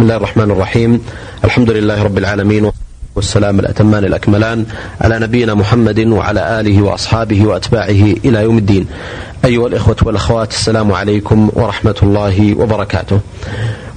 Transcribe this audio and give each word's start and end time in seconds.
بسم 0.00 0.06
الله 0.08 0.16
الرحمن 0.16 0.50
الرحيم 0.50 1.00
الحمد 1.44 1.70
لله 1.70 2.02
رب 2.02 2.18
العالمين 2.18 2.70
والسلام 3.16 3.60
الأتمان 3.60 4.04
الأكملان 4.04 4.66
على 5.00 5.18
نبينا 5.18 5.54
محمد 5.54 5.98
وعلى 6.06 6.60
آله 6.60 6.82
وأصحابه 6.82 7.46
وأتباعه 7.46 8.02
إلى 8.24 8.42
يوم 8.42 8.58
الدين 8.58 8.86
أيها 9.44 9.66
الإخوة 9.66 9.96
والأخوات 10.02 10.50
السلام 10.50 10.92
عليكم 10.92 11.50
ورحمة 11.52 11.94
الله 12.02 12.54
وبركاته 12.58 13.20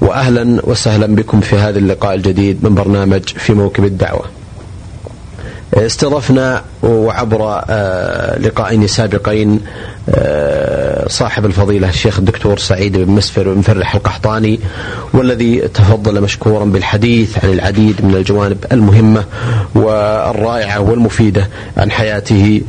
وأهلا 0.01 0.61
وسهلا 0.63 1.15
بكم 1.15 1.39
في 1.41 1.55
هذا 1.55 1.79
اللقاء 1.79 2.15
الجديد 2.15 2.63
من 2.63 2.75
برنامج 2.75 3.23
في 3.23 3.53
موكب 3.53 3.85
الدعوة 3.85 4.25
استضفنا 5.77 6.63
وعبر 6.83 7.63
آه، 7.69 8.39
لقائين 8.39 8.87
سابقين 8.87 9.61
آه، 10.09 11.07
صاحب 11.07 11.45
الفضيلة 11.45 11.89
الشيخ 11.89 12.19
الدكتور 12.19 12.57
سعيد 12.57 12.97
بن 12.97 13.11
مسفر 13.11 13.53
بن 13.53 13.61
فرح 13.61 13.95
القحطاني 13.95 14.59
والذي 15.13 15.59
تفضل 15.59 16.21
مشكورا 16.21 16.65
بالحديث 16.65 17.45
عن 17.45 17.53
العديد 17.53 18.05
من 18.05 18.15
الجوانب 18.15 18.65
المهمة 18.71 19.23
والرائعة 19.75 20.79
والمفيدة 20.79 21.49
عن 21.77 21.91
حياته 21.91 22.61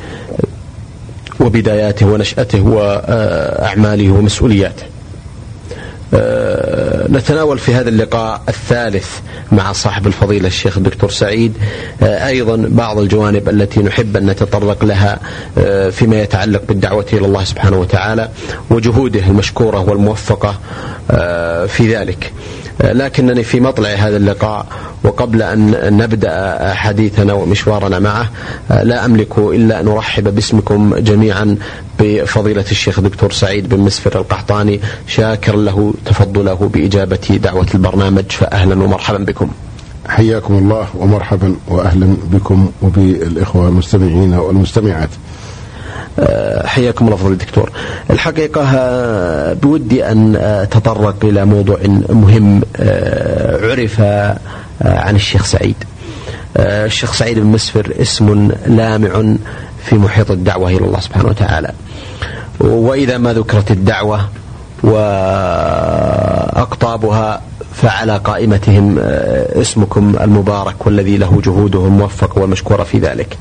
وبداياته 1.41 2.07
ونشأته 2.07 2.63
وأعماله 2.63 4.11
ومسؤولياته. 4.11 4.94
نتناول 7.11 7.59
في 7.59 7.75
هذا 7.75 7.89
اللقاء 7.89 8.43
الثالث 8.49 9.21
مع 9.53 9.73
صاحب 9.73 10.07
الفضيلة 10.07 10.47
الشيخ 10.47 10.77
الدكتور 10.77 11.11
سعيد 11.11 11.53
آه، 12.03 12.27
أيضا 12.27 12.57
بعض 12.69 12.99
الجوانب 12.99 13.49
التي 13.49 13.81
نحب 13.81 14.17
أن 14.17 14.27
نتطرق 14.27 14.85
لها 14.85 15.19
آه، 15.59 15.91
فيما 15.91 16.21
يتعلق 16.21 16.63
بالدعوة 16.69 17.07
إلى 17.13 17.27
الله 17.27 17.45
سبحانه 17.45 17.79
وتعالى 17.79 18.29
وجهوده 18.71 19.21
المشكورة 19.27 19.81
والموفقة 19.81 20.59
في 21.67 21.95
ذلك. 21.95 22.33
لكنني 22.81 23.43
في 23.43 23.61
مطلع 23.61 23.89
هذا 23.89 24.17
اللقاء 24.17 24.67
وقبل 25.05 25.43
أن 25.43 25.97
نبدأ 25.97 26.75
حديثنا 26.75 27.33
ومشوارنا 27.33 27.99
معه 27.99 28.31
لا 28.83 29.05
أملك 29.05 29.39
إلا 29.39 29.81
أن 29.81 29.89
أرحب 29.89 30.35
باسمكم 30.35 30.95
جميعا 30.95 31.57
بفضيلة 32.01 32.65
الشيخ 32.71 33.01
دكتور 33.01 33.33
سعيد 33.33 33.69
بن 33.69 33.81
مسفر 33.81 34.19
القحطاني 34.19 34.81
شاكر 35.07 35.57
له 35.57 35.95
تفضله 36.05 36.71
بإجابة 36.75 37.39
دعوة 37.43 37.67
البرنامج 37.75 38.31
فأهلا 38.31 38.83
ومرحبا 38.85 39.19
بكم. 39.19 39.51
حياكم 40.09 40.55
الله 40.55 40.87
ومرحبا 40.95 41.57
وأهلا 41.69 42.17
بكم 42.33 42.71
وبالإخوة 42.83 43.69
المستمعين 43.69 44.35
والمستمعات. 44.35 45.09
حياكم 46.65 47.05
الله 47.07 47.17
فضل 47.17 47.33
الدكتور. 47.33 47.71
الحقيقة 48.11 48.63
آه، 48.77 49.53
بودي 49.53 50.05
أن 50.05 50.37
أتطرق 50.37 51.25
إلى 51.25 51.45
موضوع 51.45 51.79
مهم 52.09 52.63
آه، 52.77 53.71
عرف 53.71 54.01
عن 54.81 55.17
الشيخ 55.17 55.45
سعيد. 55.45 55.77
الشيخ 56.57 57.13
سعيد 57.13 57.39
بن 57.39 57.47
مسفر 57.47 57.95
اسم 58.01 58.51
لامع 58.67 59.35
في 59.85 59.95
محيط 59.95 60.31
الدعوة 60.31 60.69
إلى 60.69 60.87
الله 60.87 61.01
سبحانه 61.01 61.29
وتعالى. 61.29 61.71
وإذا 62.61 63.19
ما 63.19 63.33
ذكرت 63.33 63.71
الدعوة 63.71 64.21
وأقطابها 66.45 67.43
فعلى 67.75 68.17
قائمتهم 68.17 68.99
اسمكم 69.61 70.17
المبارك 70.21 70.87
والذي 70.87 71.17
له 71.17 71.41
جهوده 71.45 71.87
الموفق 71.87 72.39
والمشكورة 72.39 72.83
في 72.83 72.99
ذلك. 72.99 73.29
آه، 73.33 73.39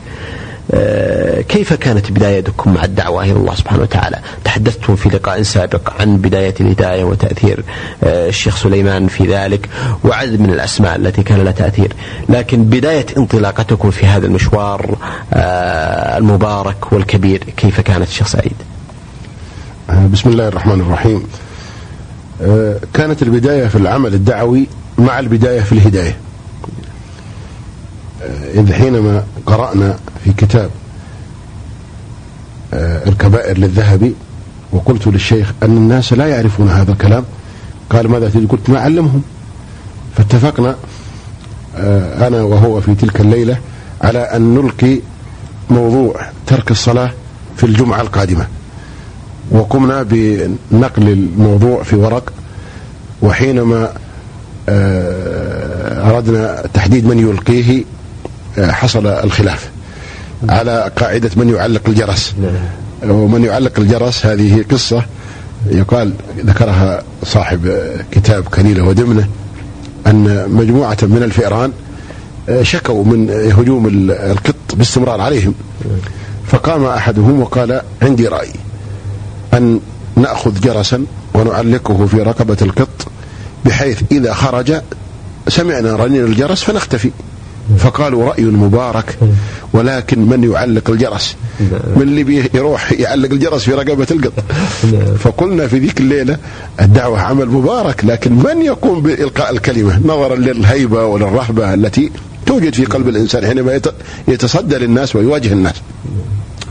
كيف 1.49 1.73
كانت 1.73 2.11
بدايتكم 2.11 2.73
مع 2.73 2.83
الدعوة 2.83 3.23
إلى 3.23 3.31
الله 3.31 3.55
سبحانه 3.55 3.81
وتعالى؟ 3.81 4.19
تحدثتم 4.43 4.95
في 4.95 5.09
لقاء 5.09 5.41
سابق 5.41 6.01
عن 6.01 6.17
بداية 6.17 6.53
الهداية 6.59 7.03
وتأثير 7.03 7.63
آه، 8.03 8.29
الشيخ 8.29 8.57
سليمان 8.57 9.07
في 9.07 9.35
ذلك 9.35 9.69
وعدد 10.03 10.39
من 10.39 10.49
الأسماء 10.49 10.95
التي 10.95 11.23
كان 11.23 11.41
لها 11.41 11.51
تأثير. 11.51 11.93
لكن 12.29 12.63
بداية 12.63 13.05
انطلاقتكم 13.17 13.91
في 13.91 14.05
هذا 14.05 14.25
المشوار 14.25 14.97
آه، 15.33 16.17
المبارك 16.17 16.93
والكبير 16.93 17.43
كيف 17.57 17.81
كانت 17.81 18.07
الشيخ 18.07 18.27
سعيد؟ 18.27 18.55
بسم 20.11 20.29
الله 20.29 20.47
الرحمن 20.47 20.81
الرحيم. 20.81 21.23
كانت 22.93 23.21
البداية 23.21 23.67
في 23.67 23.75
العمل 23.75 24.13
الدعوي 24.13 24.67
مع 24.97 25.19
البداية 25.19 25.61
في 25.61 25.71
الهداية. 25.71 26.15
إذ 28.53 28.73
حينما 28.73 29.23
قرأنا 29.45 29.97
في 30.23 30.33
كتاب 30.33 30.69
آه، 32.73 33.09
الكبائر 33.09 33.57
للذهبي 33.57 34.13
وقلت 34.71 35.07
للشيخ 35.07 35.53
أن 35.63 35.77
الناس 35.77 36.13
لا 36.13 36.27
يعرفون 36.27 36.69
هذا 36.69 36.91
الكلام 36.91 37.23
قال 37.89 38.07
ماذا 38.07 38.29
تريد؟ 38.29 38.49
قلت 38.49 38.69
ما 38.69 38.77
أعلمهم 38.77 39.21
فاتفقنا 40.17 40.75
آه، 41.75 42.27
أنا 42.27 42.43
وهو 42.43 42.81
في 42.81 42.95
تلك 42.95 43.21
الليلة 43.21 43.57
على 44.01 44.19
أن 44.19 44.55
نلقي 44.55 44.99
موضوع 45.69 46.15
ترك 46.47 46.71
الصلاة 46.71 47.11
في 47.57 47.63
الجمعة 47.63 48.01
القادمة. 48.01 48.47
وقمنا 49.51 50.03
بنقل 50.03 51.09
الموضوع 51.09 51.83
في 51.83 51.95
ورق 51.95 52.33
وحينما 53.21 53.93
آه، 54.69 56.09
أردنا 56.09 56.63
تحديد 56.73 57.05
من 57.05 57.19
يلقيه 57.19 57.83
حصل 58.59 59.07
الخلاف 59.07 59.69
على 60.49 60.91
قاعدة 60.95 61.29
من 61.35 61.49
يعلق 61.49 61.81
الجرس. 61.87 62.33
ومن 63.03 63.43
يعلق 63.43 63.79
الجرس 63.79 64.25
هذه 64.25 64.65
قصة 64.71 65.05
يقال 65.65 66.13
ذكرها 66.45 67.03
صاحب 67.23 67.91
كتاب 68.11 68.43
كليلة 68.43 68.83
ودمنة 68.83 69.27
أن 70.07 70.49
مجموعة 70.49 70.97
من 71.01 71.23
الفئران 71.23 71.71
شكوا 72.61 73.05
من 73.05 73.29
هجوم 73.57 73.87
القط 74.09 74.55
باستمرار 74.73 75.21
عليهم. 75.21 75.53
فقام 76.47 76.85
أحدهم 76.85 77.41
وقال 77.41 77.81
عندي 78.01 78.27
رأي. 78.27 78.49
أن 79.53 79.79
نأخذ 80.15 80.59
جرسا 80.59 81.05
ونعلقه 81.33 82.05
في 82.05 82.17
رقبة 82.17 82.57
القط 82.61 83.07
بحيث 83.65 84.01
إذا 84.11 84.33
خرج 84.33 84.73
سمعنا 85.47 85.95
رنين 85.95 86.23
الجرس 86.23 86.63
فنختفي. 86.63 87.11
فقالوا 87.77 88.25
رأي 88.25 88.43
مبارك 88.43 89.17
ولكن 89.73 90.19
من 90.19 90.51
يعلق 90.51 90.89
الجرس؟ 90.89 91.35
من 91.95 92.01
اللي 92.01 92.49
يروح 92.53 92.91
يعلق 92.91 93.31
الجرس 93.31 93.63
في 93.63 93.71
رقبة 93.71 94.07
القط. 94.11 94.33
فقلنا 95.19 95.67
في 95.67 95.79
ذيك 95.79 95.99
الليلة 95.99 96.37
الدعوة 96.81 97.19
عمل 97.19 97.47
مبارك 97.49 98.05
لكن 98.05 98.33
من 98.33 98.61
يقوم 98.61 99.01
بإلقاء 99.01 99.51
الكلمة؟ 99.51 99.99
نظرا 100.05 100.35
للهيبة 100.35 101.05
وللرهبة 101.05 101.73
التي 101.73 102.11
توجد 102.45 102.73
في 102.73 102.85
قلب 102.85 103.09
الإنسان 103.09 103.45
حينما 103.45 103.81
يتصدى 104.27 104.75
للناس 104.75 105.15
ويواجه 105.15 105.53
الناس. 105.53 105.75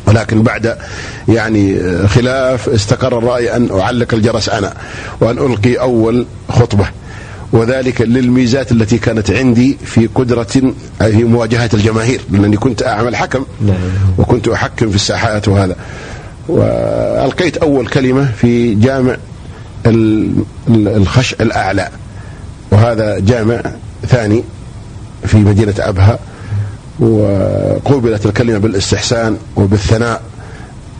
ولكن 0.06 0.42
بعد 0.42 0.76
يعني 1.28 1.78
خلاف 2.08 2.68
استقر 2.68 3.18
الرأي 3.18 3.56
أن 3.56 3.68
أعلق 3.80 4.14
الجرس 4.14 4.48
أنا 4.48 4.74
وأن 5.20 5.38
ألقي 5.38 5.74
أول 5.74 6.26
خطبة. 6.48 6.86
وذلك 7.52 8.00
للميزات 8.00 8.72
التي 8.72 8.98
كانت 8.98 9.30
عندي 9.30 9.76
في 9.84 10.06
قدرة 10.06 10.72
في 11.00 11.24
مواجهة 11.24 11.70
الجماهير 11.74 12.20
لأنني 12.30 12.56
كنت 12.56 12.82
أعمل 12.82 13.16
حكم 13.16 13.44
نعم. 13.66 13.76
وكنت 14.18 14.48
أحكم 14.48 14.90
في 14.90 14.96
الساحات 14.96 15.48
وهذا 15.48 15.76
وألقيت 16.48 17.56
أول 17.56 17.86
كلمة 17.86 18.32
في 18.36 18.74
جامع 18.74 19.16
الخش 20.68 21.32
الأعلى 21.32 21.88
وهذا 22.70 23.18
جامع 23.18 23.62
ثاني 24.06 24.44
في 25.26 25.36
مدينة 25.36 25.74
أبها 25.78 26.18
وقوبلت 27.00 28.26
الكلمة 28.26 28.58
بالإستحسان 28.58 29.36
وبالثناء 29.56 30.22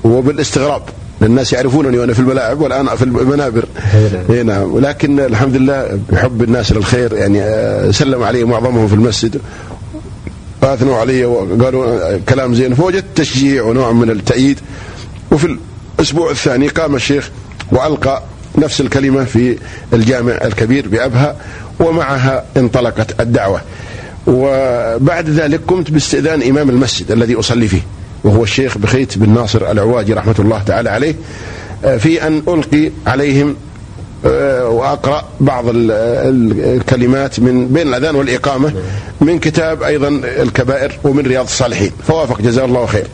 وبالاستغراب 0.05 0.83
الناس 1.23 1.53
يعرفونني 1.53 1.99
وأنا 1.99 2.13
في 2.13 2.21
الملاعب 2.21 2.61
والآن 2.61 2.87
في 2.97 3.03
المنابر. 3.05 3.65
إي 4.31 4.43
نعم. 4.43 4.73
ولكن 4.75 5.21
الحمد 5.21 5.57
لله 5.57 6.01
بحب 6.13 6.43
الناس 6.43 6.73
للخير 6.73 7.13
يعني 7.13 7.43
آه، 7.43 7.91
سلم 7.91 8.23
علي 8.23 8.45
معظمهم 8.45 8.89
في 8.89 8.95
المسجد. 8.95 9.41
واثنوا 10.63 10.97
علي 10.97 11.25
وقالوا 11.25 11.87
آه، 11.87 12.21
كلام 12.29 12.55
زين. 12.55 12.75
فوجدت 12.75 13.05
تشجيع 13.15 13.63
ونوع 13.63 13.93
من 13.93 14.11
التأييد. 14.11 14.59
وفي 15.33 15.57
الأسبوع 15.99 16.31
الثاني 16.31 16.69
قام 16.69 16.95
الشيخ 16.97 17.31
وألقى 17.73 18.23
نفس 18.59 18.81
الكلمة 18.81 19.25
في 19.25 19.59
الجامع 19.93 20.33
الكبير 20.33 20.89
بأبها 20.89 21.37
ومعها 21.81 22.45
انطلقت 22.57 23.21
الدعوة. 23.21 23.61
وبعد 24.27 25.31
ذلك 25.31 25.61
قمت 25.69 25.91
باستئذان 25.91 26.43
إمام 26.43 26.71
المسجد 26.71 27.11
الذي 27.11 27.35
أصلي 27.35 27.69
فيه. 27.69 27.83
وهو 28.25 28.43
الشيخ 28.43 28.79
بخيت 28.79 29.19
بن 29.19 29.35
ناصر 29.35 29.71
العواجي 29.71 30.13
رحمة 30.13 30.35
الله 30.39 30.63
تعالى 30.63 30.91
عليه 30.91 31.15
آه، 31.85 31.97
في 31.97 32.27
أن 32.27 32.43
ألقي 32.49 32.91
عليهم 33.07 33.57
آه، 34.27 34.69
وأقرأ 34.69 35.25
بعض 35.41 35.65
الكلمات 35.69 37.41
من 37.41 37.69
بين 37.69 37.89
الأذان 37.89 38.15
والإقامة 38.15 38.73
من 39.21 39.39
كتاب 39.39 39.83
أيضا 39.83 40.09
الكبائر 40.25 40.99
ومن 41.05 41.27
رياض 41.27 41.45
الصالحين 41.45 41.91
فوافق 42.07 42.41
جزاه 42.41 42.65
الله 42.65 42.87
خير. 42.87 43.07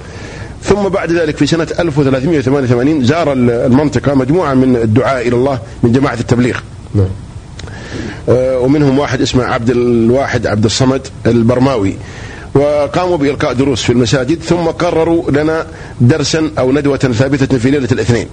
ثم 0.62 0.88
بعد 0.88 1.12
ذلك 1.12 1.36
في 1.36 1.46
سنة 1.46 1.68
1388 1.78 3.04
زار 3.04 3.32
المنطقة 3.32 4.14
مجموعة 4.14 4.54
من 4.54 4.76
الدعاء 4.76 5.28
إلى 5.28 5.36
الله 5.36 5.58
من 5.82 5.92
جماعة 5.92 6.14
التبليغ. 6.14 6.58
نعم. 6.94 7.06
آه، 8.28 8.58
ومنهم 8.58 8.98
واحد 8.98 9.20
اسمه 9.20 9.44
عبد 9.44 9.70
الواحد 9.70 10.46
عبد 10.46 10.64
الصمد 10.64 11.08
البرماوي. 11.26 11.94
وقاموا 12.54 13.16
بإلقاء 13.16 13.52
دروس 13.52 13.82
في 13.82 13.92
المساجد 13.92 14.42
ثم 14.42 14.56
قرروا 14.56 15.30
لنا 15.30 15.66
درسا 16.00 16.50
أو 16.58 16.72
ندوة 16.72 16.96
ثابتة 16.98 17.58
في 17.58 17.70
ليلة 17.70 17.88
الاثنين 17.92 18.26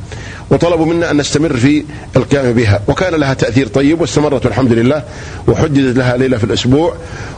وطلبوا 0.49 0.85
منا 0.85 1.11
أن 1.11 1.17
نستمر 1.17 1.57
في 1.57 1.83
القيام 2.15 2.53
بها. 2.53 2.79
وكان 2.87 3.13
لها 3.15 3.33
تأثير 3.33 3.67
طيب 3.67 4.01
واستمرت 4.01 4.45
والحمد 4.45 4.73
لله 4.73 5.03
وحددت 5.47 5.97
لها 5.97 6.17
ليلة 6.17 6.37
في 6.37 6.43
الأسبوع 6.43 6.95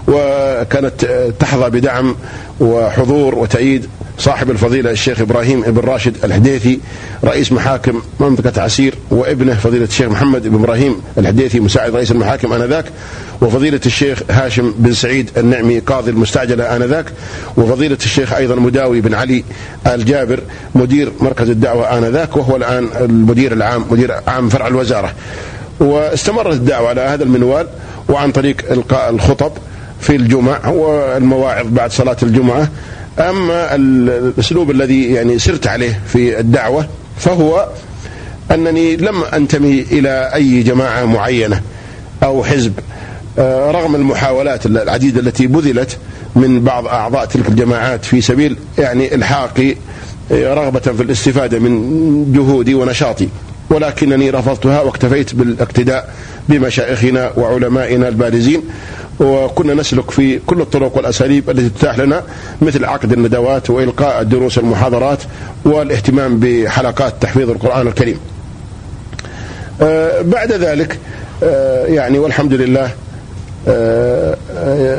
وكانت 0.08 1.06
تحظى 1.40 1.70
بدعم 1.70 2.16
وحضور 2.60 3.36
وتأييد. 3.36 3.90
صاحب 4.20 4.52
الفضيلة 4.52 4.92
الشيخ 4.92 5.22
إبراهيم 5.22 5.62
بن 5.62 5.80
راشد 5.80 6.18
الحديثي 6.24 6.80
رئيس 7.24 7.52
محاكم 7.52 8.02
منطقة 8.20 8.62
عسير 8.62 8.96
وابنه 9.12 9.54
فضيلة 9.54 9.86
الشيخ 9.86 10.08
محمد 10.08 10.48
بن 10.48 10.56
إبراهيم 10.56 10.96
الحديثي 11.18 11.60
مساعد 11.60 11.96
رئيس 11.96 12.12
المحاكم 12.12 12.54
آنذاك 12.54 12.86
وفضيلة 13.42 13.80
الشيخ 13.86 14.22
هاشم 14.30 14.74
بن 14.78 14.94
سعيد 14.94 15.30
النعمي 15.38 15.80
قاضي 15.80 16.12
المستعجلة 16.12 16.76
آنذاك 16.76 17.06
وفضيلة 17.58 17.98
الشيخ 18.06 18.34
أيضا 18.34 18.56
مداوي 18.56 19.02
بن 19.02 19.14
علي 19.14 19.44
الجابر 19.88 20.40
مدير 20.76 21.12
مركز 21.20 21.50
الدعوة 21.50 21.98
آنذاك 21.98 22.38
وهو 22.38 22.56
الآن 22.56 22.88
المدير 23.00 23.54
العام 23.54 23.86
مدير 23.92 24.14
عام 24.28 24.50
فرع 24.50 24.68
الوزارة. 24.68 25.14
واستمرت 25.80 26.54
الدعوة 26.54 26.90
على 26.90 27.02
هذا 27.02 27.24
المنوال 27.24 27.68
وعن 28.10 28.32
طريق 28.32 28.72
إلقاء 28.72 29.10
الخطب 29.10 29.52
في 30.02 30.16
الجمع 30.16 30.68
والمواعظ 30.68 31.68
بعد 31.68 31.92
صلاة 31.92 32.18
الجمعة. 32.24 32.70
أما 33.20 33.76
الأسلوب 33.76 34.72
الذي 34.72 35.14
يعني 35.14 35.40
سرت 35.40 35.68
عليه 35.68 36.00
في 36.08 36.40
الدعوة 36.40 36.88
فهو 37.18 37.68
أنني 38.52 38.96
لم 38.96 39.24
أنتمي 39.24 39.86
إلى 39.92 40.32
أي 40.36 40.64
جماعة 40.64 41.06
معينة 41.06 41.62
أو 42.24 42.44
حزب. 42.44 42.74
آه، 43.40 43.72
رغم 43.72 43.96
المحاولات 43.96 44.66
العديدة 44.66 45.20
التي 45.20 45.48
بذلت 45.48 45.98
من 46.36 46.64
بعض 46.64 46.88
أعضاء 46.88 47.26
تلك 47.26 47.48
الجماعات 47.48 48.06
في 48.06 48.22
سبيل 48.22 48.58
يعني 48.78 49.16
إلحاقي 49.16 49.76
آه، 50.32 50.54
رغبة 50.54 50.80
في 50.80 51.04
الاستفادة 51.04 51.60
من 51.60 52.34
جهودي 52.36 52.76
ونشاطي. 52.76 53.28
ولكنني 53.70 54.30
رفضتها 54.30 54.82
واكتفيت 54.82 55.36
بالاقتداء 55.36 56.14
بمشايخنا 56.50 57.32
وعلمائنا 57.38 58.08
البارزين. 58.08 58.62
وكنا 59.20 59.74
نسلك 59.74 60.12
في 60.12 60.40
كل 60.40 60.62
الطرق 60.62 60.98
والأساليب 60.98 61.50
التي 61.50 61.70
تتاح 61.70 62.00
لنا 62.00 62.24
مثل 62.62 62.86
عقد 62.86 63.14
الندوات 63.14 63.70
وإلقاء 63.70 64.22
الدروس 64.22 64.58
المحاضرات 64.58 65.24
والاهتمام 65.66 66.40
بحلقات 66.40 67.14
تحفيظ 67.22 67.50
القرآن 67.50 67.88
الكريم. 67.88 68.20
آه، 69.82 70.22
بعد 70.22 70.52
ذلك 70.52 71.00
آه، 71.44 71.86
يعني 71.86 72.20
والحمد 72.20 72.54
لله 72.54 72.92
آه، 73.68 74.38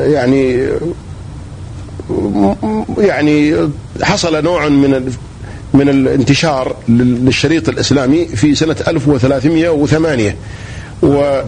يعني 0.07 0.69
يعني 2.99 3.55
حصل 4.03 4.43
نوع 4.45 4.69
من 4.69 5.13
من 5.75 5.89
الانتشار 5.89 6.77
للشريط 6.89 7.69
الإسلامي 7.69 8.27
في 8.27 8.55
سنة 8.55 8.77
1308 8.89 10.37
و 11.03 11.43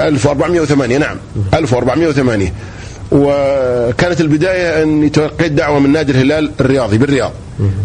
1408 0.00 0.98
نعم. 0.98 1.16
1408 1.54 2.52
وكانت 3.12 4.20
البداية 4.20 4.82
اني 4.82 5.08
تلقيت 5.08 5.52
دعوه 5.52 5.78
من 5.78 5.92
نادي 5.92 6.12
الهلال 6.12 6.50
الرياضي 6.60 6.98
بالرياض. 6.98 7.32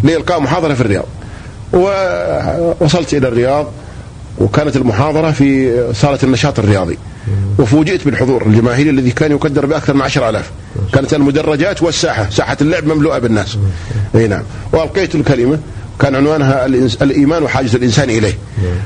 لإلقاء 0.03 0.39
محاضرة 0.39 0.73
في 0.73 0.81
الرياض. 0.81 1.05
ووصلت 1.73 3.13
إلى 3.13 3.27
الرياض 3.27 3.71
وكانت 4.37 4.75
المحاضرة 4.75 5.31
في 5.31 5.71
صالة 5.93 6.19
النشاط 6.23 6.59
الرياضي. 6.59 6.97
وفوجئت 7.59 8.05
بالحضور 8.05 8.45
الجماهيري 8.45 8.89
الذي 8.89 9.11
كان 9.11 9.31
يقدر 9.31 9.65
بأكثر 9.65 9.93
من 9.93 10.01
10000 10.01 10.51
كانت 10.93 11.13
المدرجات 11.13 11.83
والساحة 11.83 12.29
ساحة 12.29 12.57
اللعب 12.61 12.85
مملوءة 12.85 13.19
بالناس. 13.19 13.57
إي 14.15 14.27
نعم. 14.27 14.43
وألقيت 14.73 15.15
الكلمة. 15.15 15.59
كان 16.01 16.15
عنوانها 16.15 16.65
الإيمان 17.01 17.43
وحاجة 17.43 17.75
الإنسان 17.75 18.09
إليه. 18.09 18.37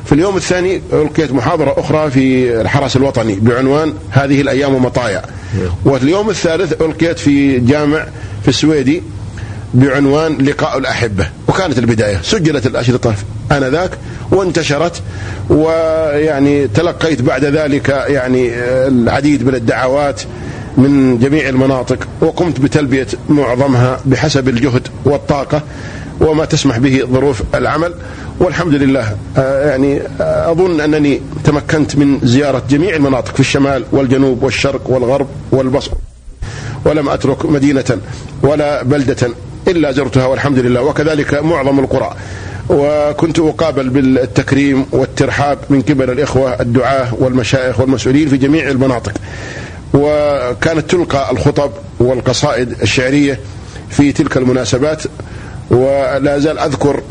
في 0.06 0.12
اليوم 0.12 0.38
الثاني 0.38 0.81
ألقيت 0.94 1.31
محاضرة 1.31 1.75
أخرى 1.77 2.12
في 2.12 2.62
الحرس 2.62 2.95
الوطني 2.95 3.35
بعنوان 3.35 3.94
هذه 4.09 4.41
الأيام 4.41 4.85
مطايا. 4.85 5.21
واليوم 5.85 6.29
الثالث 6.29 6.81
ألقيت 6.81 7.19
في 7.19 7.59
جامع 7.59 8.06
في 8.41 8.47
السويدي 8.47 9.03
بعنوان 9.73 10.38
لقاء 10.38 10.77
الأحبة. 10.77 11.27
وكانت 11.47 11.77
البداية. 11.77 12.19
سجلت 12.23 12.65
الأشرطة 12.65 13.13
آنذاك 13.51 13.91
وانتشرت 14.31 15.01
ويعني 15.50 16.67
تلقيت 16.67 17.21
بعد 17.21 17.45
ذلك 17.45 17.89
يعني 17.89 18.50
العديد 18.88 19.45
من 19.45 19.56
الدعوات 19.56 20.21
من 20.77 21.19
جميع 21.19 21.50
المناطق. 21.50 22.07
وقمت 22.21 22.59
بتلبية 22.59 23.07
معظمها 23.29 24.00
بحسب 24.06 24.50
الجهد 24.50 24.88
والطاقة. 25.06 25.62
وما 26.21 26.45
تسمح 26.45 26.77
به 26.77 27.03
ظروف 27.12 27.44
العمل. 27.56 27.94
والحمد 28.39 28.73
لله 28.73 29.17
آه، 29.38 29.69
يعني 29.69 30.01
آه، 30.21 30.51
أظن 30.51 30.81
أنني 30.81 31.21
تمكنت 31.44 31.95
من 31.95 32.19
زيارة 32.23 32.63
جميع 32.69 32.95
المناطق 32.95 33.33
في 33.33 33.39
الشمال 33.39 33.83
والجنوب 33.91 34.44
والشرق 34.44 34.89
والغرب 34.89 35.27
والبصر. 35.51 35.91
ولم 36.85 37.09
أترك 37.09 37.45
مدينة 37.45 38.00
ولا 38.44 38.83
بلدة 38.83 39.29
إلا 39.67 39.91
زرتها 39.91 40.25
والحمد 40.25 40.59
لله 40.59 40.81
وكذلك 40.81 41.33
معظم 41.33 41.79
القرى. 41.79 42.15
وكنت 42.69 43.39
أقابل 43.39 43.89
بالتكريم 43.89 44.85
والترحاب 44.91 45.57
من 45.69 45.81
قبل 45.81 46.09
الإخوة 46.09 46.62
الدعاة 46.62 47.13
والمشايخ 47.19 47.79
والمسؤولين 47.79 48.29
في 48.29 48.38
جميع 48.38 48.69
المناطق. 48.69 49.13
وكانت 49.94 50.91
تلقى 50.91 51.31
الخطب 51.31 51.71
والقصائد 52.00 52.81
الشعرية 52.81 53.39
في 53.89 54.12
تلك 54.12 54.38
المناسبات. 54.38 55.03
ولا 55.71 56.39
زال 56.39 56.59
أذكر 56.59 57.01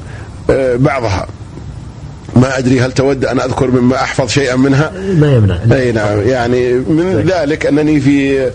آه، 0.50 0.76
بعضها. 0.76 1.26
ما 2.36 2.58
أدري 2.58 2.80
هل 2.80 2.92
تود 2.92 3.24
أن 3.24 3.40
أذكر 3.40 3.70
مما 3.70 3.96
أحفظ 3.96 4.30
شيئا 4.30 4.56
منها؟ 4.56 4.90
ما 4.90 5.32
يمنع 5.32 5.58
أي 5.72 5.92
نعم 5.92 6.28
يعني 6.28 6.72
من 6.72 7.12
طيب. 7.14 7.30
ذلك 7.30 7.66
أنني 7.66 8.00
في 8.00 8.50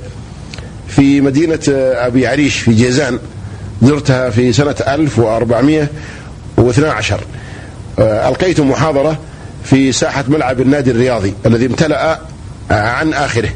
في 0.88 1.22
مدينة 1.22 1.60
آه، 1.70 2.08
أبي 2.08 2.28
عريش 2.28 2.60
في 2.60 2.74
جيزان 2.74 3.20
زرتها 3.82 4.30
في 4.30 4.54
سنة 4.54 4.76
1412 4.88 7.20
آه، 8.00 8.30
ألقيت 8.30 8.60
محاضرة 8.60 9.20
في 9.64 9.92
ساحة 9.92 10.24
ملعب 10.28 10.62
النادي 10.62 10.92
الرياضي 10.92 11.34
الذي 11.46 11.66
امتلأ 11.66 12.20
عن 12.72 13.14
آخره. 13.14 13.50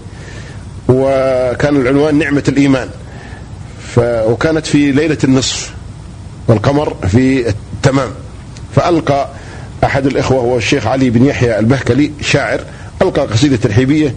وكان 0.89 1.81
العنوان 1.81 2.19
نعمة 2.19 2.43
الإيمان. 2.47 2.89
وكانت 3.97 4.65
في 4.65 4.91
ليلة 4.91 5.17
النصف. 5.23 5.73
والقمر 6.47 6.95
في 7.07 7.49
التمام. 7.49 8.09
فألقى 8.75 9.29
أحد 9.83 10.05
الإخوة 10.05 10.39
هو 10.39 10.57
الشيخ 10.57 10.87
علي 10.87 11.09
بن 11.09 11.25
يحيى 11.25 11.59
البهكلي 11.59 12.11
شاعر 12.21 12.61
ألقى 13.01 13.21
قصيدة 13.21 13.55
ترحيبية 13.55 14.13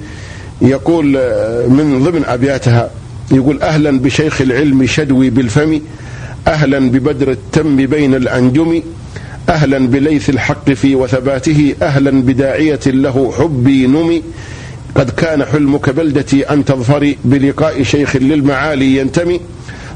يقول 0.63 1.17
آه، 1.17 1.67
من 1.67 2.05
ضمن 2.05 2.25
أبياتها 2.25 2.91
يقول 3.33 3.63
أهلا 3.63 3.99
بشيخ 3.99 4.41
العلم 4.41 4.87
شدوي 4.87 5.31
بالفم 5.31 5.81
أهلا 6.49 6.79
ببدر 6.79 7.31
التم 7.31 7.77
بين 7.77 8.15
الأنجم 8.15 8.83
أهلا 9.49 9.79
بليث 9.79 10.31
الحق 10.31 10.71
في 10.71 10.95
وثباته 10.95 11.75
أهلا 11.83 12.23
بداعية 12.23 12.81
له 12.87 13.33
حبي 13.39 13.87
نمي. 13.87 14.23
قد 14.95 15.11
كان 15.11 15.45
حلمك 15.45 15.91
بلدتي 15.91 16.43
أن 16.43 16.65
تظفري 16.65 17.19
بلقاء 17.25 17.83
شيخ 17.83 18.17
للمعالي 18.17 18.97
ينتمي. 18.97 19.41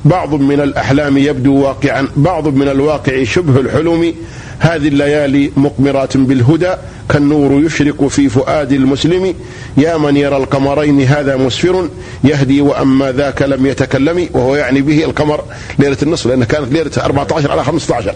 بعض 0.05 0.35
من 0.35 0.61
الأحلام 0.61 1.19
يبدو 1.19 1.55
واقعا 1.55 2.09
بعض 2.17 2.49
من 2.49 2.69
الواقع 2.69 3.25
شبه 3.25 3.61
الحلم. 3.61 4.15
هذه 4.59 4.89
الليالي 4.89 5.51
مقمرات 5.57 6.17
بالهدى 6.17 6.71
كالنور 7.09 7.65
يشرق 7.67 8.07
في 8.07 8.29
فؤاد 8.29 8.73
المسلم. 8.73 9.35
يا 9.77 9.97
من 9.97 10.17
يرى 10.17 10.37
القمرين 10.37 11.01
هذا 11.01 11.37
مسفر 11.37 11.89
يهدي 12.25 12.61
وأما 12.61 13.13
ذاك 13.13 13.43
لم 13.43 13.67
يتكلم 13.67 14.29
وهو 14.33 14.57
يعني 14.57 14.81
به 14.83 15.05
القمر. 15.05 15.45
ليلة 15.79 15.97
النصف 16.03 16.27
لأن 16.27 16.45
كانت 16.45 16.73
ليلة 16.73 16.91
14 16.99 17.51
على 17.51 17.65
15 17.65 18.15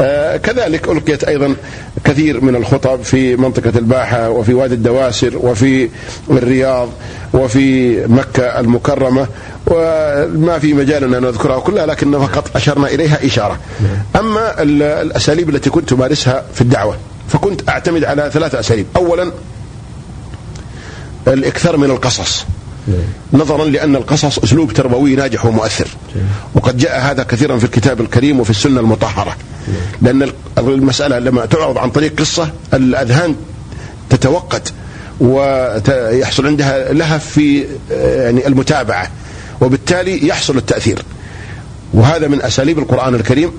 آه 0.00 0.36
كذلك 0.36 0.88
ألقيت 0.88 1.24
أيضا 1.24 1.54
كثير 2.04 2.44
من 2.44 2.56
الخطب 2.56 3.02
في 3.02 3.36
منطقة 3.36 3.78
الباحة 3.78 4.30
وفي 4.30 4.54
وادي 4.54 4.74
الدواسر 4.74 5.38
وفي 5.38 5.88
الرياض 6.30 6.88
وفي 7.34 7.96
مكة 8.06 8.60
المكرمة. 8.60 9.26
وما 9.66 10.58
في 10.58 10.74
مجال 10.74 11.14
أن 11.14 11.22
نذكرها 11.22 11.60
كلها 11.60 11.86
لكن 11.86 12.18
فقط 12.18 12.56
أشرنا 12.56 12.86
إليها 12.86 13.26
إشارة. 13.26 13.58
أما 14.16 14.62
الأساليب 14.62 15.50
التي 15.50 15.70
كنت 15.70 15.92
أمارسها 15.92 16.44
في 16.54 16.60
الدعوة 16.60 16.96
فكنت 17.28 17.68
أعتمد 17.68 18.04
على 18.04 18.30
ثلاثة 18.32 18.60
أساليب، 18.60 18.86
اولا 18.96 19.32
الإكثار 21.28 21.76
من 21.76 21.90
القصص. 21.90 22.44
نظرا 23.32 23.64
لأن 23.64 23.96
القصص 23.96 24.38
أسلوب 24.38 24.72
تربوي 24.72 25.16
ناجح 25.16 25.46
ومؤثر. 25.46 25.88
وقد 26.54 26.76
جاء 26.76 27.00
هذا 27.00 27.22
كثيرا 27.22 27.58
في 27.58 27.64
الكتاب 27.64 28.00
الكريم 28.00 28.40
وفي 28.40 28.50
السنة 28.50 28.80
المطهرة. 28.80 29.36
لأن 30.02 30.32
المسألة 30.58 31.18
لما 31.18 31.46
تعرض 31.46 31.78
عن 31.78 31.90
طريق 31.90 32.20
قصة 32.20 32.50
الأذهان 32.74 33.34
تتوقد 34.10 34.68
ويحصل 35.20 36.46
عندها 36.46 36.92
لهف 36.92 37.26
في 37.26 37.66
يعني 37.90 38.46
المتابعة 38.46 39.10
وبالتالي 39.60 40.28
يحصل 40.28 40.56
التأثير. 40.56 41.02
وهذا 41.94 42.28
من 42.28 42.42
أساليب 42.42 42.78
القرآن 42.78 43.14
الكريم 43.14 43.52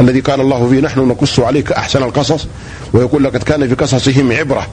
الذي 0.00 0.20
قال 0.20 0.40
الله 0.40 0.68
فيه 0.68 0.80
نحن 0.80 1.00
نقص 1.00 1.40
عليك 1.40 1.72
أحسن 1.72 2.02
القصص 2.02 2.46
ويقول 2.92 3.24
لقد 3.24 3.42
كان 3.42 3.68
في 3.68 3.74
قصصهم 3.74 4.32
عبرة 4.32 4.66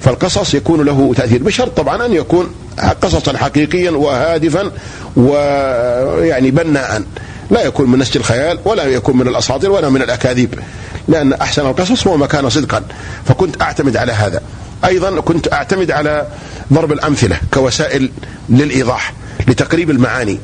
فالقصص 0.00 0.54
يكون 0.54 0.84
له 0.84 1.14
تأثير 1.16 1.42
بشرط 1.42 1.76
طبعا 1.76 2.06
أن 2.06 2.12
يكون 2.12 2.54
قصصا 3.02 3.36
حقيقيا 3.36 3.90
وهادفا 3.90 4.70
ويعني 5.16 6.50
بناء. 6.50 7.02
لا 7.50 7.62
يكون 7.62 7.90
من 7.90 7.98
نسج 7.98 8.16
الخيال 8.16 8.58
ولا 8.64 8.84
يكون 8.84 9.16
من 9.16 9.28
الأساطير 9.28 9.70
ولا 9.70 9.88
من 9.88 10.02
الأكاذيب 10.02 10.54
لأن 11.08 11.32
أحسن 11.32 11.66
القصص 11.66 12.06
هو 12.06 12.16
ما 12.16 12.26
كان 12.26 12.50
صدقا. 12.50 12.82
فكنت 13.24 13.62
أعتمد 13.62 13.96
على 13.96 14.12
هذا. 14.12 14.42
أيضا 14.84 15.20
كنت 15.20 15.52
أعتمد 15.52 15.90
على 15.90 16.26
ضرب 16.72 16.92
الأمثلة 16.92 17.36
كوسائل 17.54 18.10
للإيضاح. 18.48 19.12
لتقريب 19.48 19.90
المعاني 19.90 20.38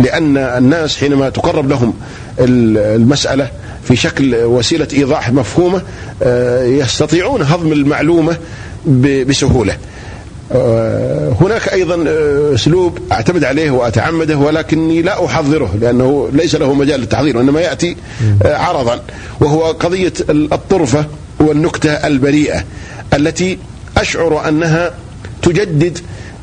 لأن 0.00 0.36
الناس 0.36 0.96
حينما 0.96 1.28
تقرب 1.28 1.68
لهم 1.68 1.94
المسألة 2.38 3.50
في 3.84 3.96
شكل 3.96 4.34
وسيلة 4.34 4.88
إيضاح 4.92 5.32
مفهومة 5.32 5.82
آه، 6.22 6.64
يستطيعون 6.64 7.42
هضم 7.42 7.72
المعلومة 7.72 8.36
بسهولة. 9.26 9.76
آه، 10.52 11.36
هناك 11.40 11.68
أيضا 11.68 12.04
آه، 12.08 12.54
أسلوب 12.54 12.98
أعتمد 13.12 13.44
عليه 13.44 13.70
وأتعمده 13.70 14.36
ولكني 14.36 15.02
لا 15.02 15.24
أحضره 15.24 15.74
لأنه 15.80 16.28
ليس 16.32 16.54
له 16.54 16.74
مجال 16.74 17.00
للتحضير 17.00 17.36
وإنما 17.36 17.60
يأتي 17.60 17.96
عرضا. 18.44 19.00
وهو 19.40 19.62
قضية 19.64 20.12
الطرفة 20.30 21.06
والنكتة 21.40 21.90
البريئة 21.90 22.64
التي 23.14 23.58
أشعر 23.96 24.48
أنها 24.48 24.90
تجدد 25.42 25.98